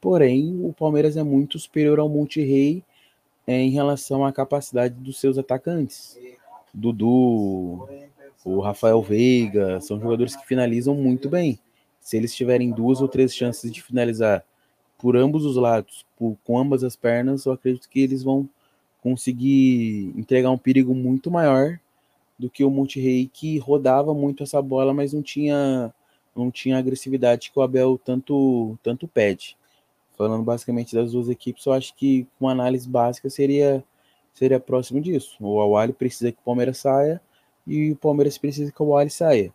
Porém, 0.00 0.60
o 0.62 0.72
Palmeiras 0.72 1.16
é 1.16 1.22
muito 1.22 1.58
superior 1.58 1.98
ao 1.98 2.08
Monte 2.08 2.40
Rei 2.40 2.82
é, 3.46 3.58
em 3.58 3.70
relação 3.70 4.24
à 4.24 4.32
capacidade 4.32 4.94
dos 4.94 5.18
seus 5.18 5.38
atacantes. 5.38 6.18
Dudu, 6.72 7.88
o 8.44 8.60
Rafael 8.60 9.00
Veiga, 9.02 9.80
são 9.80 10.00
jogadores 10.00 10.36
que 10.36 10.46
finalizam 10.46 10.94
muito 10.94 11.28
bem. 11.28 11.58
Se 12.00 12.16
eles 12.16 12.34
tiverem 12.34 12.70
duas 12.70 13.00
ou 13.00 13.08
três 13.08 13.34
chances 13.34 13.72
de 13.72 13.82
finalizar 13.82 14.44
por 14.98 15.16
ambos 15.16 15.44
os 15.44 15.56
lados, 15.56 16.04
por, 16.16 16.36
com 16.44 16.58
ambas 16.58 16.84
as 16.84 16.96
pernas, 16.96 17.44
eu 17.44 17.52
acredito 17.52 17.88
que 17.88 18.00
eles 18.00 18.22
vão 18.22 18.48
conseguir 19.02 20.12
entregar 20.16 20.50
um 20.50 20.58
perigo 20.58 20.94
muito 20.94 21.30
maior 21.30 21.78
do 22.38 22.50
que 22.50 22.64
o 22.64 22.70
Monterrey 22.70 23.30
que 23.32 23.58
rodava 23.58 24.12
muito 24.12 24.42
essa 24.42 24.60
bola, 24.60 24.92
mas 24.92 25.12
não 25.12 25.22
tinha 25.22 25.92
não 26.34 26.50
tinha 26.50 26.76
a 26.76 26.78
agressividade 26.78 27.50
que 27.50 27.58
o 27.58 27.62
Abel 27.62 27.98
tanto 28.04 28.78
tanto 28.82 29.08
pede. 29.08 29.56
Falando 30.16 30.42
basicamente 30.42 30.94
das 30.94 31.12
duas 31.12 31.28
equipes, 31.28 31.66
eu 31.66 31.72
acho 31.72 31.94
que 31.94 32.26
uma 32.40 32.52
análise 32.52 32.88
básica 32.88 33.28
seria 33.28 33.84
seria 34.32 34.60
próximo 34.60 35.00
disso. 35.00 35.36
O 35.40 35.60
Awali 35.60 35.92
precisa 35.92 36.30
que 36.30 36.38
o 36.38 36.44
Palmeiras 36.44 36.78
saia 36.78 37.20
e 37.66 37.92
o 37.92 37.96
Palmeiras 37.96 38.36
precisa 38.36 38.70
que 38.70 38.82
o 38.82 38.86
Awali 38.86 39.10
saia. 39.10 39.52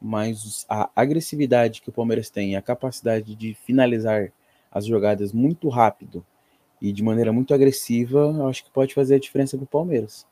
Mas 0.00 0.64
a 0.68 0.90
agressividade 0.94 1.80
que 1.82 1.88
o 1.88 1.92
Palmeiras 1.92 2.30
tem, 2.30 2.56
a 2.56 2.62
capacidade 2.62 3.34
de 3.34 3.54
finalizar 3.54 4.32
as 4.70 4.86
jogadas 4.86 5.32
muito 5.32 5.68
rápido 5.68 6.24
e 6.80 6.92
de 6.92 7.02
maneira 7.02 7.32
muito 7.32 7.52
agressiva, 7.52 8.18
eu 8.18 8.48
acho 8.48 8.64
que 8.64 8.70
pode 8.70 8.94
fazer 8.94 9.16
a 9.16 9.18
diferença 9.18 9.56
para 9.56 9.64
o 9.64 9.66
Palmeiras. 9.66 10.26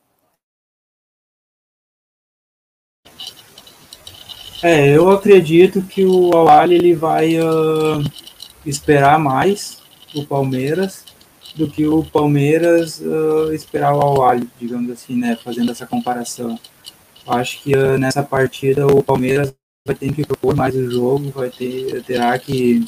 É, 4.62 4.96
eu 4.96 5.08
acredito 5.10 5.82
que 5.82 6.04
o 6.04 6.34
Awali 6.34 6.74
ele 6.74 6.94
vai 6.94 7.38
uh, 7.38 8.02
esperar 8.64 9.18
mais 9.18 9.78
o 10.14 10.24
Palmeiras 10.24 11.04
do 11.54 11.68
que 11.68 11.86
o 11.86 12.04
Palmeiras 12.04 13.00
uh, 13.00 13.52
esperar 13.52 13.94
o 13.94 14.00
Awali, 14.00 14.48
digamos 14.60 14.90
assim, 14.90 15.16
né, 15.16 15.36
fazendo 15.42 15.72
essa 15.72 15.86
comparação. 15.86 16.58
Acho 17.26 17.60
que 17.62 17.74
uh, 17.74 17.98
nessa 17.98 18.22
partida 18.22 18.86
o 18.86 19.02
Palmeiras 19.02 19.52
vai 19.86 19.94
ter 19.94 20.12
que 20.12 20.24
propor 20.24 20.54
mais 20.54 20.74
o 20.76 20.90
jogo, 20.90 21.30
vai 21.30 21.50
ter 21.50 22.02
terá 22.04 22.38
que 22.38 22.84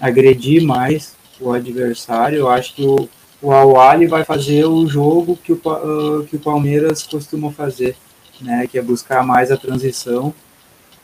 agredir 0.00 0.62
mais 0.62 1.16
o 1.40 1.52
adversário. 1.52 2.38
Eu 2.38 2.48
acho 2.48 2.74
que 2.74 2.84
o, 2.84 3.08
o 3.40 3.52
Awali 3.52 4.06
vai 4.06 4.24
fazer 4.24 4.64
o 4.66 4.86
jogo 4.86 5.36
que 5.36 5.52
o, 5.52 5.56
uh, 5.56 6.24
que 6.24 6.36
o 6.36 6.40
Palmeiras 6.40 7.04
costuma 7.04 7.50
fazer, 7.52 7.96
né? 8.40 8.66
Que 8.66 8.78
é 8.78 8.82
buscar 8.82 9.24
mais 9.24 9.50
a 9.50 9.56
transição 9.56 10.34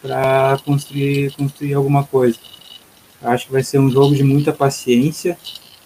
para 0.02 0.58
construir, 0.64 1.32
construir 1.34 1.74
alguma 1.74 2.04
coisa. 2.04 2.38
Eu 3.24 3.30
acho 3.30 3.46
que 3.46 3.52
vai 3.52 3.64
ser 3.64 3.80
um 3.80 3.90
jogo 3.90 4.14
de 4.14 4.22
muita 4.22 4.52
paciência 4.52 5.36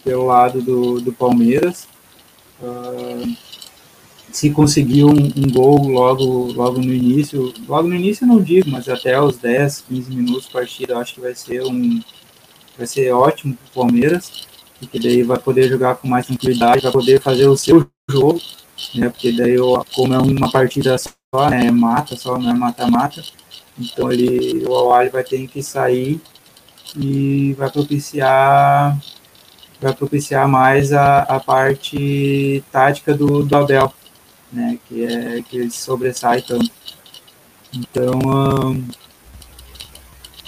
pelo 0.04 0.26
lado 0.26 0.60
do, 0.60 1.00
do 1.00 1.12
Palmeiras. 1.12 1.88
Uh, 2.60 3.34
se 4.30 4.50
conseguir 4.50 5.04
um, 5.04 5.10
um, 5.10 5.50
gol 5.50 5.88
logo, 5.88 6.52
logo 6.52 6.78
no 6.80 6.92
início, 6.92 7.54
logo 7.66 7.88
no 7.88 7.94
início 7.94 8.24
eu 8.24 8.28
não 8.28 8.42
digo, 8.42 8.68
mas 8.68 8.88
até 8.88 9.18
os 9.18 9.38
10, 9.38 9.84
15 9.88 10.10
minutos 10.10 10.46
de 10.46 10.52
partida, 10.52 10.92
eu 10.92 10.98
acho 10.98 11.14
que 11.14 11.20
vai 11.20 11.34
ser 11.34 11.62
um 11.62 12.02
vai 12.76 12.86
ser 12.86 13.10
ótimo 13.12 13.54
para 13.54 13.82
o 13.82 13.86
Palmeiras 13.86 14.46
porque 14.78 14.98
daí 14.98 15.22
vai 15.22 15.38
poder 15.38 15.68
jogar 15.68 15.96
com 15.96 16.08
mais 16.08 16.26
tranquilidade, 16.26 16.82
vai 16.82 16.92
poder 16.92 17.20
fazer 17.20 17.48
o 17.48 17.56
seu 17.56 17.86
jogo, 18.08 18.40
né? 18.94 19.08
Porque 19.08 19.32
daí, 19.32 19.56
como 19.94 20.14
é 20.14 20.18
uma 20.18 20.50
partida 20.50 20.96
só, 20.98 21.50
né? 21.50 21.70
Mata 21.70 22.16
só, 22.16 22.38
não 22.38 22.50
é 22.50 22.54
mata-mata. 22.54 23.22
Então 23.78 24.10
ele, 24.10 24.64
o 24.64 24.74
Awali 24.74 25.10
vai 25.10 25.24
ter 25.24 25.46
que 25.48 25.62
sair 25.62 26.20
e 26.96 27.52
vai 27.54 27.70
propiciar 27.70 28.98
vai 29.80 29.94
propiciar 29.94 30.48
mais 30.48 30.92
a, 30.92 31.20
a 31.20 31.40
parte 31.40 32.64
tática 32.72 33.14
do, 33.14 33.44
do 33.44 33.56
Abel, 33.56 33.92
né? 34.52 34.78
Que 34.88 35.04
é 35.04 35.42
que 35.42 35.56
ele 35.56 35.70
sobressai 35.70 36.42
tanto. 36.42 36.70
Então, 37.72 38.18
hum, 38.24 38.88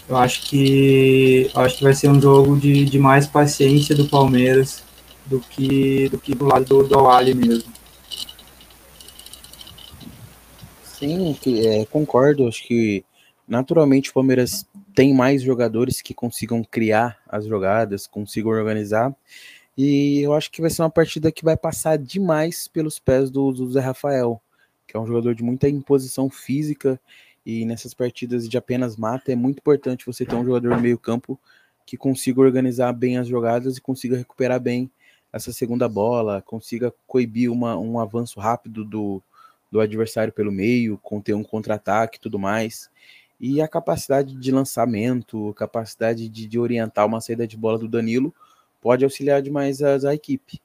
eu 0.09 0.17
acho 0.17 0.43
que 0.43 1.51
eu 1.55 1.61
acho 1.61 1.79
que 1.79 1.85
vai 1.85 1.95
ser 1.95 2.09
um 2.09 2.21
jogo 2.21 2.57
de, 2.57 2.85
de 2.85 2.99
mais 2.99 3.27
paciência 3.27 3.95
do 3.95 4.09
Palmeiras 4.09 4.83
do 5.27 5.39
que 5.41 6.09
do 6.09 6.19
que 6.19 6.35
do 6.35 6.47
lado 6.47 6.65
do, 6.65 6.89
do 6.89 7.09
Ali 7.09 7.35
mesmo. 7.35 7.73
Sim, 10.83 11.37
é, 11.47 11.85
concordo. 11.87 12.49
Acho 12.49 12.67
que 12.67 13.05
naturalmente 13.47 14.11
o 14.11 14.13
Palmeiras 14.13 14.67
tem 14.95 15.15
mais 15.15 15.43
jogadores 15.43 16.01
que 16.01 16.15
consigam 16.15 16.63
criar 16.65 17.19
as 17.29 17.47
jogadas, 17.47 18.07
consigam 18.07 18.51
organizar. 18.51 19.15
E 19.77 20.21
eu 20.21 20.35
acho 20.35 20.51
que 20.51 20.61
vai 20.61 20.71
ser 20.71 20.83
uma 20.83 20.91
partida 20.91 21.33
que 21.33 21.45
vai 21.45 21.57
passar 21.57 21.97
demais 21.97 22.69
pelos 22.69 22.99
pés 22.99 23.31
do, 23.31 23.53
do 23.53 23.71
Zé 23.73 23.81
Rafael, 23.81 24.41
que 24.87 24.97
é 24.97 25.01
um 25.01 25.07
jogador 25.07 25.35
de 25.35 25.43
muita 25.43 25.69
imposição 25.69 26.29
física 26.29 27.01
e 27.45 27.65
nessas 27.65 27.95
partidas 27.95 28.49
de 28.49 28.59
apenas 28.59 28.97
mata 28.97 29.33
é 29.33 29.37
muito 29.37 29.59
importante 29.59 30.05
você 30.05 30.27
ter 30.27 30.35
um 30.35 30.45
jogador 30.45 30.77
no 30.77 30.81
meio-campo 30.81 31.39
que 31.87 31.97
consiga 31.97 32.41
organizar 32.41 32.93
bem 32.93 33.17
as 33.17 33.27
jogadas 33.27 33.77
e 33.77 33.81
consiga 33.81 34.17
recuperar 34.17 34.61
bem 34.61 34.91
essa 35.33 35.53
segunda 35.53 35.89
bola, 35.89 36.43
consiga 36.43 36.93
coibir 37.07 37.51
uma, 37.51 37.79
um 37.79 37.99
avanço 37.99 38.39
rápido 38.41 38.85
do, 38.85 39.23
do 39.71 39.81
adversário 39.81 40.33
pelo 40.33 40.53
meio, 40.53 40.99
conter 40.99 41.35
um 41.35 41.43
contra-ataque 41.43 42.19
e 42.19 42.21
tudo 42.21 42.39
mais. 42.39 42.91
E 43.41 43.63
a 43.63 43.67
capacidade 43.67 44.35
de 44.35 44.53
lançamento, 44.53 45.55
capacidade 45.55 46.29
de, 46.29 46.47
de, 46.47 46.59
orientar 46.59 47.07
uma 47.07 47.21
saída 47.23 47.47
de 47.47 47.57
bola 47.57 47.79
do 47.79 47.89
Danilo 47.89 48.35
pode 48.81 49.03
auxiliar 49.03 49.41
demais 49.41 49.83
a, 49.83 49.97
a 50.09 50.15
equipe. 50.15 50.61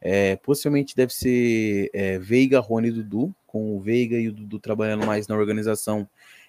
É, 0.00 0.36
possivelmente 0.36 0.94
deve 0.94 1.12
ser 1.12 1.90
é, 1.92 2.18
Veiga, 2.18 2.60
Rony 2.60 2.88
e 2.88 2.92
Dudu, 2.92 3.34
com 3.46 3.76
o 3.76 3.80
Veiga 3.80 4.16
e 4.16 4.28
o 4.28 4.32
Dudu 4.32 4.58
trabalhando 4.58 5.04
mais 5.04 5.26
na 5.26 5.36
organização 5.36 6.08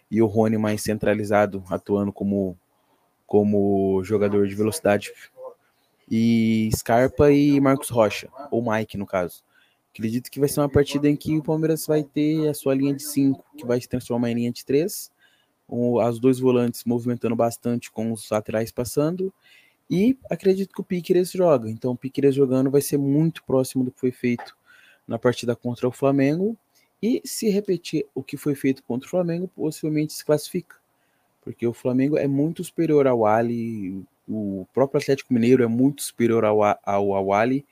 e 0.10 0.22
o 0.22 0.28
Rony 0.28 0.58
mais 0.58 0.82
centralizado, 0.82 1.64
atuando 1.70 2.14
como, 2.14 2.56
como 3.26 4.04
jogador 4.04 4.48
de 4.48 4.54
velocidade. 4.54 5.12
E 6.10 6.70
Scarpa 6.76 7.32
e 7.32 7.60
Marcos 7.60 7.90
Rocha, 7.90 8.30
ou 8.52 8.64
Mike 8.64 8.98
no 8.98 9.08
caso. 9.08 9.44
Acredito 9.92 10.30
que 10.30 10.40
vai 10.40 10.50
ser 10.50 10.60
uma 10.60 10.70
partida 10.70 11.08
em 11.08 11.16
que 11.16 11.38
o 11.38 11.44
Palmeiras 11.44 11.86
vai 11.86 12.04
ter 12.04 12.48
a 12.48 12.54
sua 12.54 12.74
linha 12.74 12.96
de 12.96 13.04
5, 13.04 13.44
que 13.58 13.66
vai 13.66 13.80
se 13.80 13.88
transformar 13.88 14.32
em 14.32 14.36
linha 14.36 14.52
de 14.52 14.66
3, 14.66 15.12
as 16.02 16.20
dois 16.20 16.40
volantes 16.40 16.84
movimentando 16.86 17.36
bastante 17.36 17.92
com 17.92 18.12
os 18.12 18.30
laterais 18.30 18.72
passando, 18.72 19.34
e 19.90 20.18
acredito 20.30 20.74
que 20.74 20.82
o 20.82 20.84
Piqueires 20.84 21.32
joga. 21.32 21.70
Então, 21.70 21.92
o 21.92 21.98
Piqueires 21.98 22.36
jogando 22.36 22.72
vai 22.72 22.82
ser 22.82 22.98
muito 22.98 23.44
próximo 23.44 23.84
do 23.84 23.92
que 23.92 24.00
foi 24.00 24.12
feito 24.12 24.56
na 25.08 25.20
partida 25.20 25.56
contra 25.56 25.88
o 25.88 25.92
Flamengo. 25.92 26.58
E 27.02 27.22
se 27.26 27.50
repetir 27.50 28.06
o 28.16 28.24
que 28.24 28.38
foi 28.38 28.56
feito 28.56 28.82
contra 28.84 29.08
o 29.08 29.10
Flamengo, 29.10 29.48
possivelmente 29.48 30.14
se 30.14 30.24
classifica. 30.24 30.78
Porque 31.42 31.68
o 31.68 31.74
Flamengo 31.74 32.18
é 32.18 32.28
muito 32.28 32.64
superior 32.64 33.06
ao 33.06 33.26
Ali, 33.26 34.04
o 34.28 34.66
próprio 34.74 35.02
Atlético 35.02 35.34
Mineiro 35.34 35.64
é 35.64 35.68
muito 35.68 36.02
superior 36.02 36.46
ao, 36.46 36.64
ao, 36.64 37.14
ao 37.14 37.34
Ali. 37.34 37.66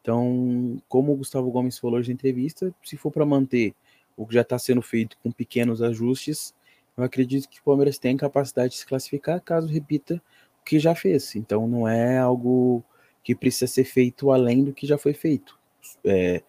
Então, 0.00 0.80
como 0.88 1.12
o 1.12 1.16
Gustavo 1.16 1.50
Gomes 1.50 1.78
falou 1.78 2.00
na 2.00 2.06
entrevista, 2.06 2.74
se 2.82 2.96
for 2.96 3.10
para 3.10 3.26
manter 3.26 3.74
o 4.16 4.26
que 4.26 4.34
já 4.34 4.40
está 4.40 4.58
sendo 4.58 4.80
feito 4.80 5.18
com 5.22 5.30
pequenos 5.30 5.82
ajustes, 5.82 6.54
eu 6.98 7.04
acredito 7.04 7.48
que 7.48 7.60
o 7.60 7.62
Palmeiras 7.62 7.96
tem 7.96 8.16
capacidade 8.16 8.72
de 8.72 8.78
se 8.80 8.86
classificar 8.86 9.40
caso 9.40 9.68
repita 9.68 10.20
que 10.64 10.80
já 10.80 10.96
fez. 10.96 11.36
Então 11.36 11.68
não 11.68 11.86
é 11.86 12.18
algo 12.18 12.82
que 13.22 13.36
precisa 13.36 13.68
ser 13.68 13.84
feito 13.84 14.32
além 14.32 14.64
do 14.64 14.74
que 14.74 14.84
já 14.84 14.98
foi 14.98 15.14
feito. 15.14 15.56
É, 16.04 16.42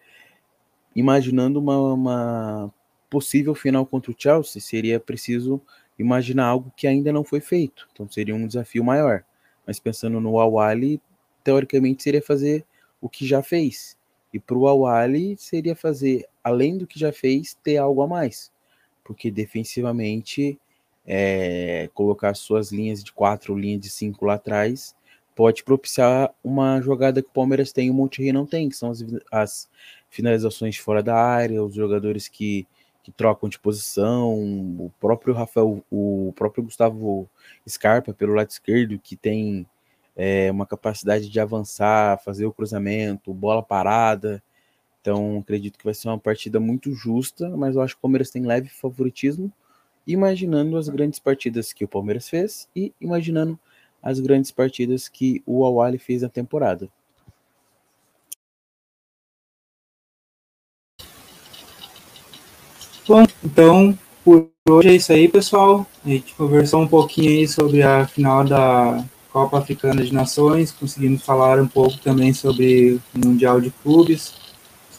imaginando 0.94 1.60
uma, 1.60 1.94
uma, 1.94 2.74
possível 3.08 3.54
final 3.54 3.86
contra 3.86 4.10
o 4.10 4.14
Chelsea, 4.18 4.60
seria 4.60 4.98
preciso 4.98 5.62
imaginar 5.96 6.46
algo 6.46 6.72
que 6.76 6.88
ainda 6.88 7.12
não 7.12 7.22
foi 7.22 7.40
feito. 7.40 7.88
Então 7.92 8.10
seria 8.10 8.34
um 8.34 8.46
desafio 8.46 8.82
maior. 8.82 9.24
Mas 9.64 9.78
pensando 9.78 10.20
no 10.20 10.40
Awali, 10.40 11.00
teoricamente 11.44 12.02
seria 12.02 12.20
fazer 12.20 12.64
o 13.00 13.08
que 13.08 13.24
já 13.24 13.40
fez. 13.40 13.96
E 14.34 14.40
para 14.40 14.58
o 14.58 14.66
Awali 14.66 15.36
seria 15.38 15.76
fazer, 15.76 16.26
além 16.42 16.76
do 16.76 16.88
que 16.88 16.98
já 16.98 17.12
fez, 17.12 17.54
ter 17.62 17.76
algo 17.76 18.02
a 18.02 18.08
mais. 18.08 18.50
Porque 19.10 19.28
defensivamente 19.28 20.56
é, 21.04 21.90
colocar 21.94 22.32
suas 22.34 22.70
linhas 22.70 23.02
de 23.02 23.12
quatro, 23.12 23.58
linha 23.58 23.76
de 23.76 23.90
cinco 23.90 24.24
lá 24.24 24.34
atrás, 24.34 24.94
pode 25.34 25.64
propiciar 25.64 26.32
uma 26.44 26.80
jogada 26.80 27.20
que 27.20 27.28
o 27.28 27.32
Palmeiras 27.32 27.72
tem 27.72 27.88
e 27.88 27.90
o 27.90 27.94
Monterrey 27.94 28.32
não 28.32 28.46
tem, 28.46 28.68
que 28.68 28.76
são 28.76 28.88
as, 28.88 29.04
as 29.32 29.68
finalizações 30.08 30.76
fora 30.76 31.02
da 31.02 31.16
área, 31.16 31.60
os 31.60 31.74
jogadores 31.74 32.28
que, 32.28 32.68
que 33.02 33.10
trocam 33.10 33.48
de 33.48 33.58
posição, 33.58 34.32
o 34.32 34.92
próprio 35.00 35.34
Rafael, 35.34 35.84
o 35.90 36.32
próprio 36.36 36.62
Gustavo 36.62 37.28
Scarpa 37.68 38.14
pelo 38.14 38.34
lado 38.34 38.50
esquerdo, 38.50 38.96
que 38.96 39.16
tem 39.16 39.66
é, 40.14 40.52
uma 40.52 40.66
capacidade 40.66 41.28
de 41.28 41.40
avançar, 41.40 42.22
fazer 42.22 42.46
o 42.46 42.52
cruzamento, 42.52 43.34
bola 43.34 43.60
parada. 43.60 44.40
Então, 45.00 45.38
acredito 45.38 45.78
que 45.78 45.84
vai 45.84 45.94
ser 45.94 46.08
uma 46.08 46.18
partida 46.18 46.60
muito 46.60 46.92
justa, 46.92 47.48
mas 47.56 47.74
eu 47.74 47.82
acho 47.82 47.94
que 47.94 47.98
o 47.98 48.02
Palmeiras 48.02 48.30
tem 48.30 48.44
leve 48.44 48.68
favoritismo, 48.68 49.50
imaginando 50.06 50.76
as 50.76 50.88
grandes 50.88 51.18
partidas 51.18 51.72
que 51.72 51.84
o 51.84 51.88
Palmeiras 51.88 52.28
fez 52.28 52.68
e 52.76 52.92
imaginando 53.00 53.58
as 54.02 54.20
grandes 54.20 54.50
partidas 54.50 55.08
que 55.08 55.42
o 55.46 55.64
Awali 55.64 55.98
fez 55.98 56.22
na 56.22 56.28
temporada. 56.28 56.88
Bom, 63.06 63.24
então 63.42 63.98
por 64.24 64.50
hoje 64.68 64.88
é 64.88 64.94
isso 64.94 65.12
aí, 65.12 65.28
pessoal. 65.28 65.86
A 66.04 66.08
gente 66.08 66.34
conversou 66.34 66.82
um 66.82 66.86
pouquinho 66.86 67.30
aí 67.30 67.48
sobre 67.48 67.82
a 67.82 68.06
final 68.06 68.44
da 68.44 69.04
Copa 69.32 69.58
Africana 69.58 70.04
de 70.04 70.12
Nações, 70.12 70.70
conseguimos 70.70 71.22
falar 71.22 71.58
um 71.58 71.66
pouco 71.66 71.98
também 71.98 72.32
sobre 72.32 73.00
o 73.14 73.26
Mundial 73.26 73.60
de 73.60 73.70
Clubes, 73.70 74.34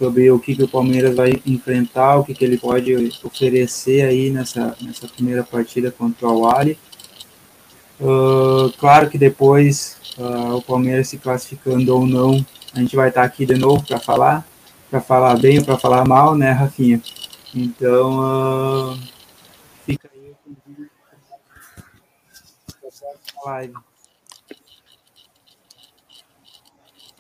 sobre 0.02 0.32
o 0.32 0.40
que, 0.40 0.56
que 0.56 0.64
o 0.64 0.68
Palmeiras 0.68 1.16
vai 1.16 1.40
enfrentar, 1.46 2.18
o 2.18 2.24
que, 2.24 2.34
que 2.34 2.44
ele 2.44 2.58
pode 2.58 2.92
oferecer 3.24 4.02
aí 4.02 4.32
nessa, 4.32 4.76
nessa 4.82 5.08
primeira 5.08 5.44
partida 5.44 5.92
contra 5.92 6.28
o 6.28 6.32
Awali. 6.32 6.80
Uh, 8.00 8.72
claro 8.80 9.12
que 9.12 9.18
depois 9.20 9.98
uh, 10.18 10.56
o 10.56 10.62
Palmeiras 10.64 11.08
se 11.08 11.20
classificando 11.20 11.96
ou 11.96 12.08
não, 12.08 12.44
a 12.74 12.80
gente 12.80 12.96
vai 12.96 13.10
estar 13.10 13.22
aqui 13.22 13.46
de 13.46 13.54
novo 13.54 13.86
para 13.86 14.00
falar, 14.00 14.44
para 14.90 15.00
falar 15.00 15.38
bem 15.38 15.60
ou 15.60 15.66
para 15.66 15.78
falar 15.78 16.04
mal, 16.04 16.36
né, 16.36 16.52
Rafinha? 16.52 17.00
Então, 17.54 18.94
uh, 18.94 18.98
fica 19.86 20.10
aí 20.12 20.32
o 20.32 20.36
convite 20.44 20.90
para 22.82 23.52
a 23.52 23.52
live. 23.52 23.91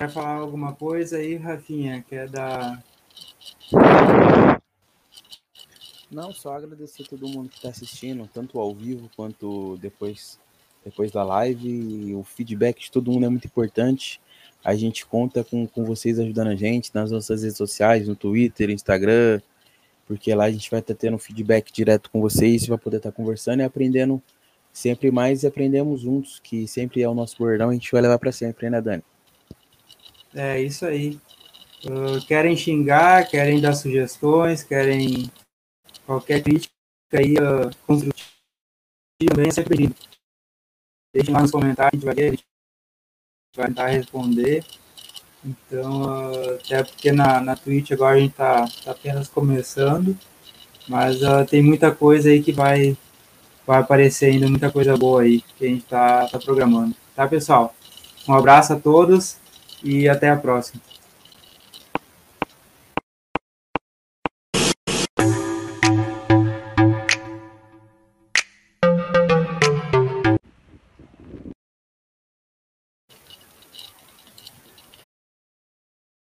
Quer 0.01 0.09
falar 0.09 0.37
alguma 0.37 0.73
coisa 0.73 1.17
aí, 1.17 1.35
Rafinha? 1.35 2.03
Quer 2.09 2.27
dar. 2.27 2.83
Não, 6.09 6.33
só 6.33 6.55
agradecer 6.55 7.03
a 7.03 7.05
todo 7.05 7.27
mundo 7.27 7.49
que 7.49 7.57
está 7.57 7.69
assistindo, 7.69 8.27
tanto 8.33 8.59
ao 8.59 8.73
vivo 8.73 9.11
quanto 9.15 9.77
depois, 9.77 10.39
depois 10.83 11.11
da 11.11 11.23
live. 11.23 12.15
O 12.15 12.23
feedback 12.23 12.81
de 12.81 12.91
todo 12.91 13.11
mundo 13.11 13.27
é 13.27 13.29
muito 13.29 13.45
importante. 13.45 14.19
A 14.65 14.73
gente 14.73 15.05
conta 15.05 15.43
com, 15.43 15.67
com 15.67 15.85
vocês 15.85 16.17
ajudando 16.17 16.47
a 16.47 16.55
gente 16.55 16.89
nas 16.95 17.11
nossas 17.11 17.43
redes 17.43 17.57
sociais, 17.57 18.07
no 18.07 18.15
Twitter, 18.15 18.71
Instagram, 18.71 19.39
porque 20.07 20.33
lá 20.33 20.45
a 20.45 20.51
gente 20.51 20.71
vai 20.71 20.79
estar 20.79 20.95
tendo 20.95 21.19
feedback 21.19 21.71
direto 21.71 22.09
com 22.09 22.19
vocês, 22.19 22.65
vai 22.65 22.79
poder 22.79 22.97
estar 22.97 23.11
conversando 23.11 23.59
e 23.59 23.63
aprendendo 23.63 24.19
sempre 24.73 25.11
mais 25.11 25.43
e 25.43 25.47
aprendemos 25.47 26.01
juntos, 26.01 26.39
que 26.39 26.67
sempre 26.67 27.03
é 27.03 27.07
o 27.07 27.13
nosso 27.13 27.37
bordão, 27.37 27.69
a 27.69 27.73
gente 27.73 27.91
vai 27.91 28.01
levar 28.01 28.17
para 28.17 28.31
sempre, 28.31 28.67
né, 28.67 28.81
Dani? 28.81 29.03
É 30.33 30.61
isso 30.61 30.85
aí. 30.85 31.19
Uh, 31.85 32.23
querem 32.27 32.55
xingar, 32.55 33.27
querem 33.27 33.59
dar 33.59 33.73
sugestões, 33.73 34.63
querem 34.63 35.31
qualquer 36.05 36.41
crítica 36.41 36.71
aí 37.13 37.33
uh, 37.33 37.75
construtiva 37.85 38.31
também 39.25 39.49
é 39.55 39.63
bem 39.63 39.95
Deixem 41.13 41.33
lá 41.33 41.41
nos 41.41 41.51
comentários, 41.51 42.07
a 42.07 42.13
gente 42.13 42.15
vai 42.15 42.27
a 42.27 42.31
gente 42.31 42.45
vai 43.55 43.67
tentar 43.67 43.87
responder. 43.87 44.63
Então, 45.43 46.03
uh, 46.03 46.55
até 46.55 46.83
porque 46.83 47.11
na, 47.11 47.41
na 47.41 47.55
Twitch 47.55 47.91
agora 47.91 48.15
a 48.15 48.19
gente 48.19 48.31
está 48.31 48.67
tá 48.85 48.91
apenas 48.91 49.27
começando, 49.27 50.17
mas 50.87 51.17
tem 51.49 51.61
muita 51.61 51.93
coisa 51.93 52.29
aí 52.29 52.41
que 52.41 52.51
vai, 52.51 52.95
vai 53.65 53.79
aparecer 53.79 54.27
ainda, 54.27 54.47
muita 54.47 54.71
coisa 54.71 54.95
boa 54.95 55.23
aí 55.23 55.41
que 55.57 55.65
a 55.65 55.67
gente 55.67 55.83
está 55.83 56.27
tá 56.27 56.39
programando. 56.39 56.95
Tá, 57.15 57.27
pessoal? 57.27 57.75
Um 58.27 58.33
abraço 58.33 58.73
a 58.73 58.79
todos 58.79 59.40
e 59.83 60.07
até 60.07 60.29
a 60.29 60.37
próxima. 60.37 60.81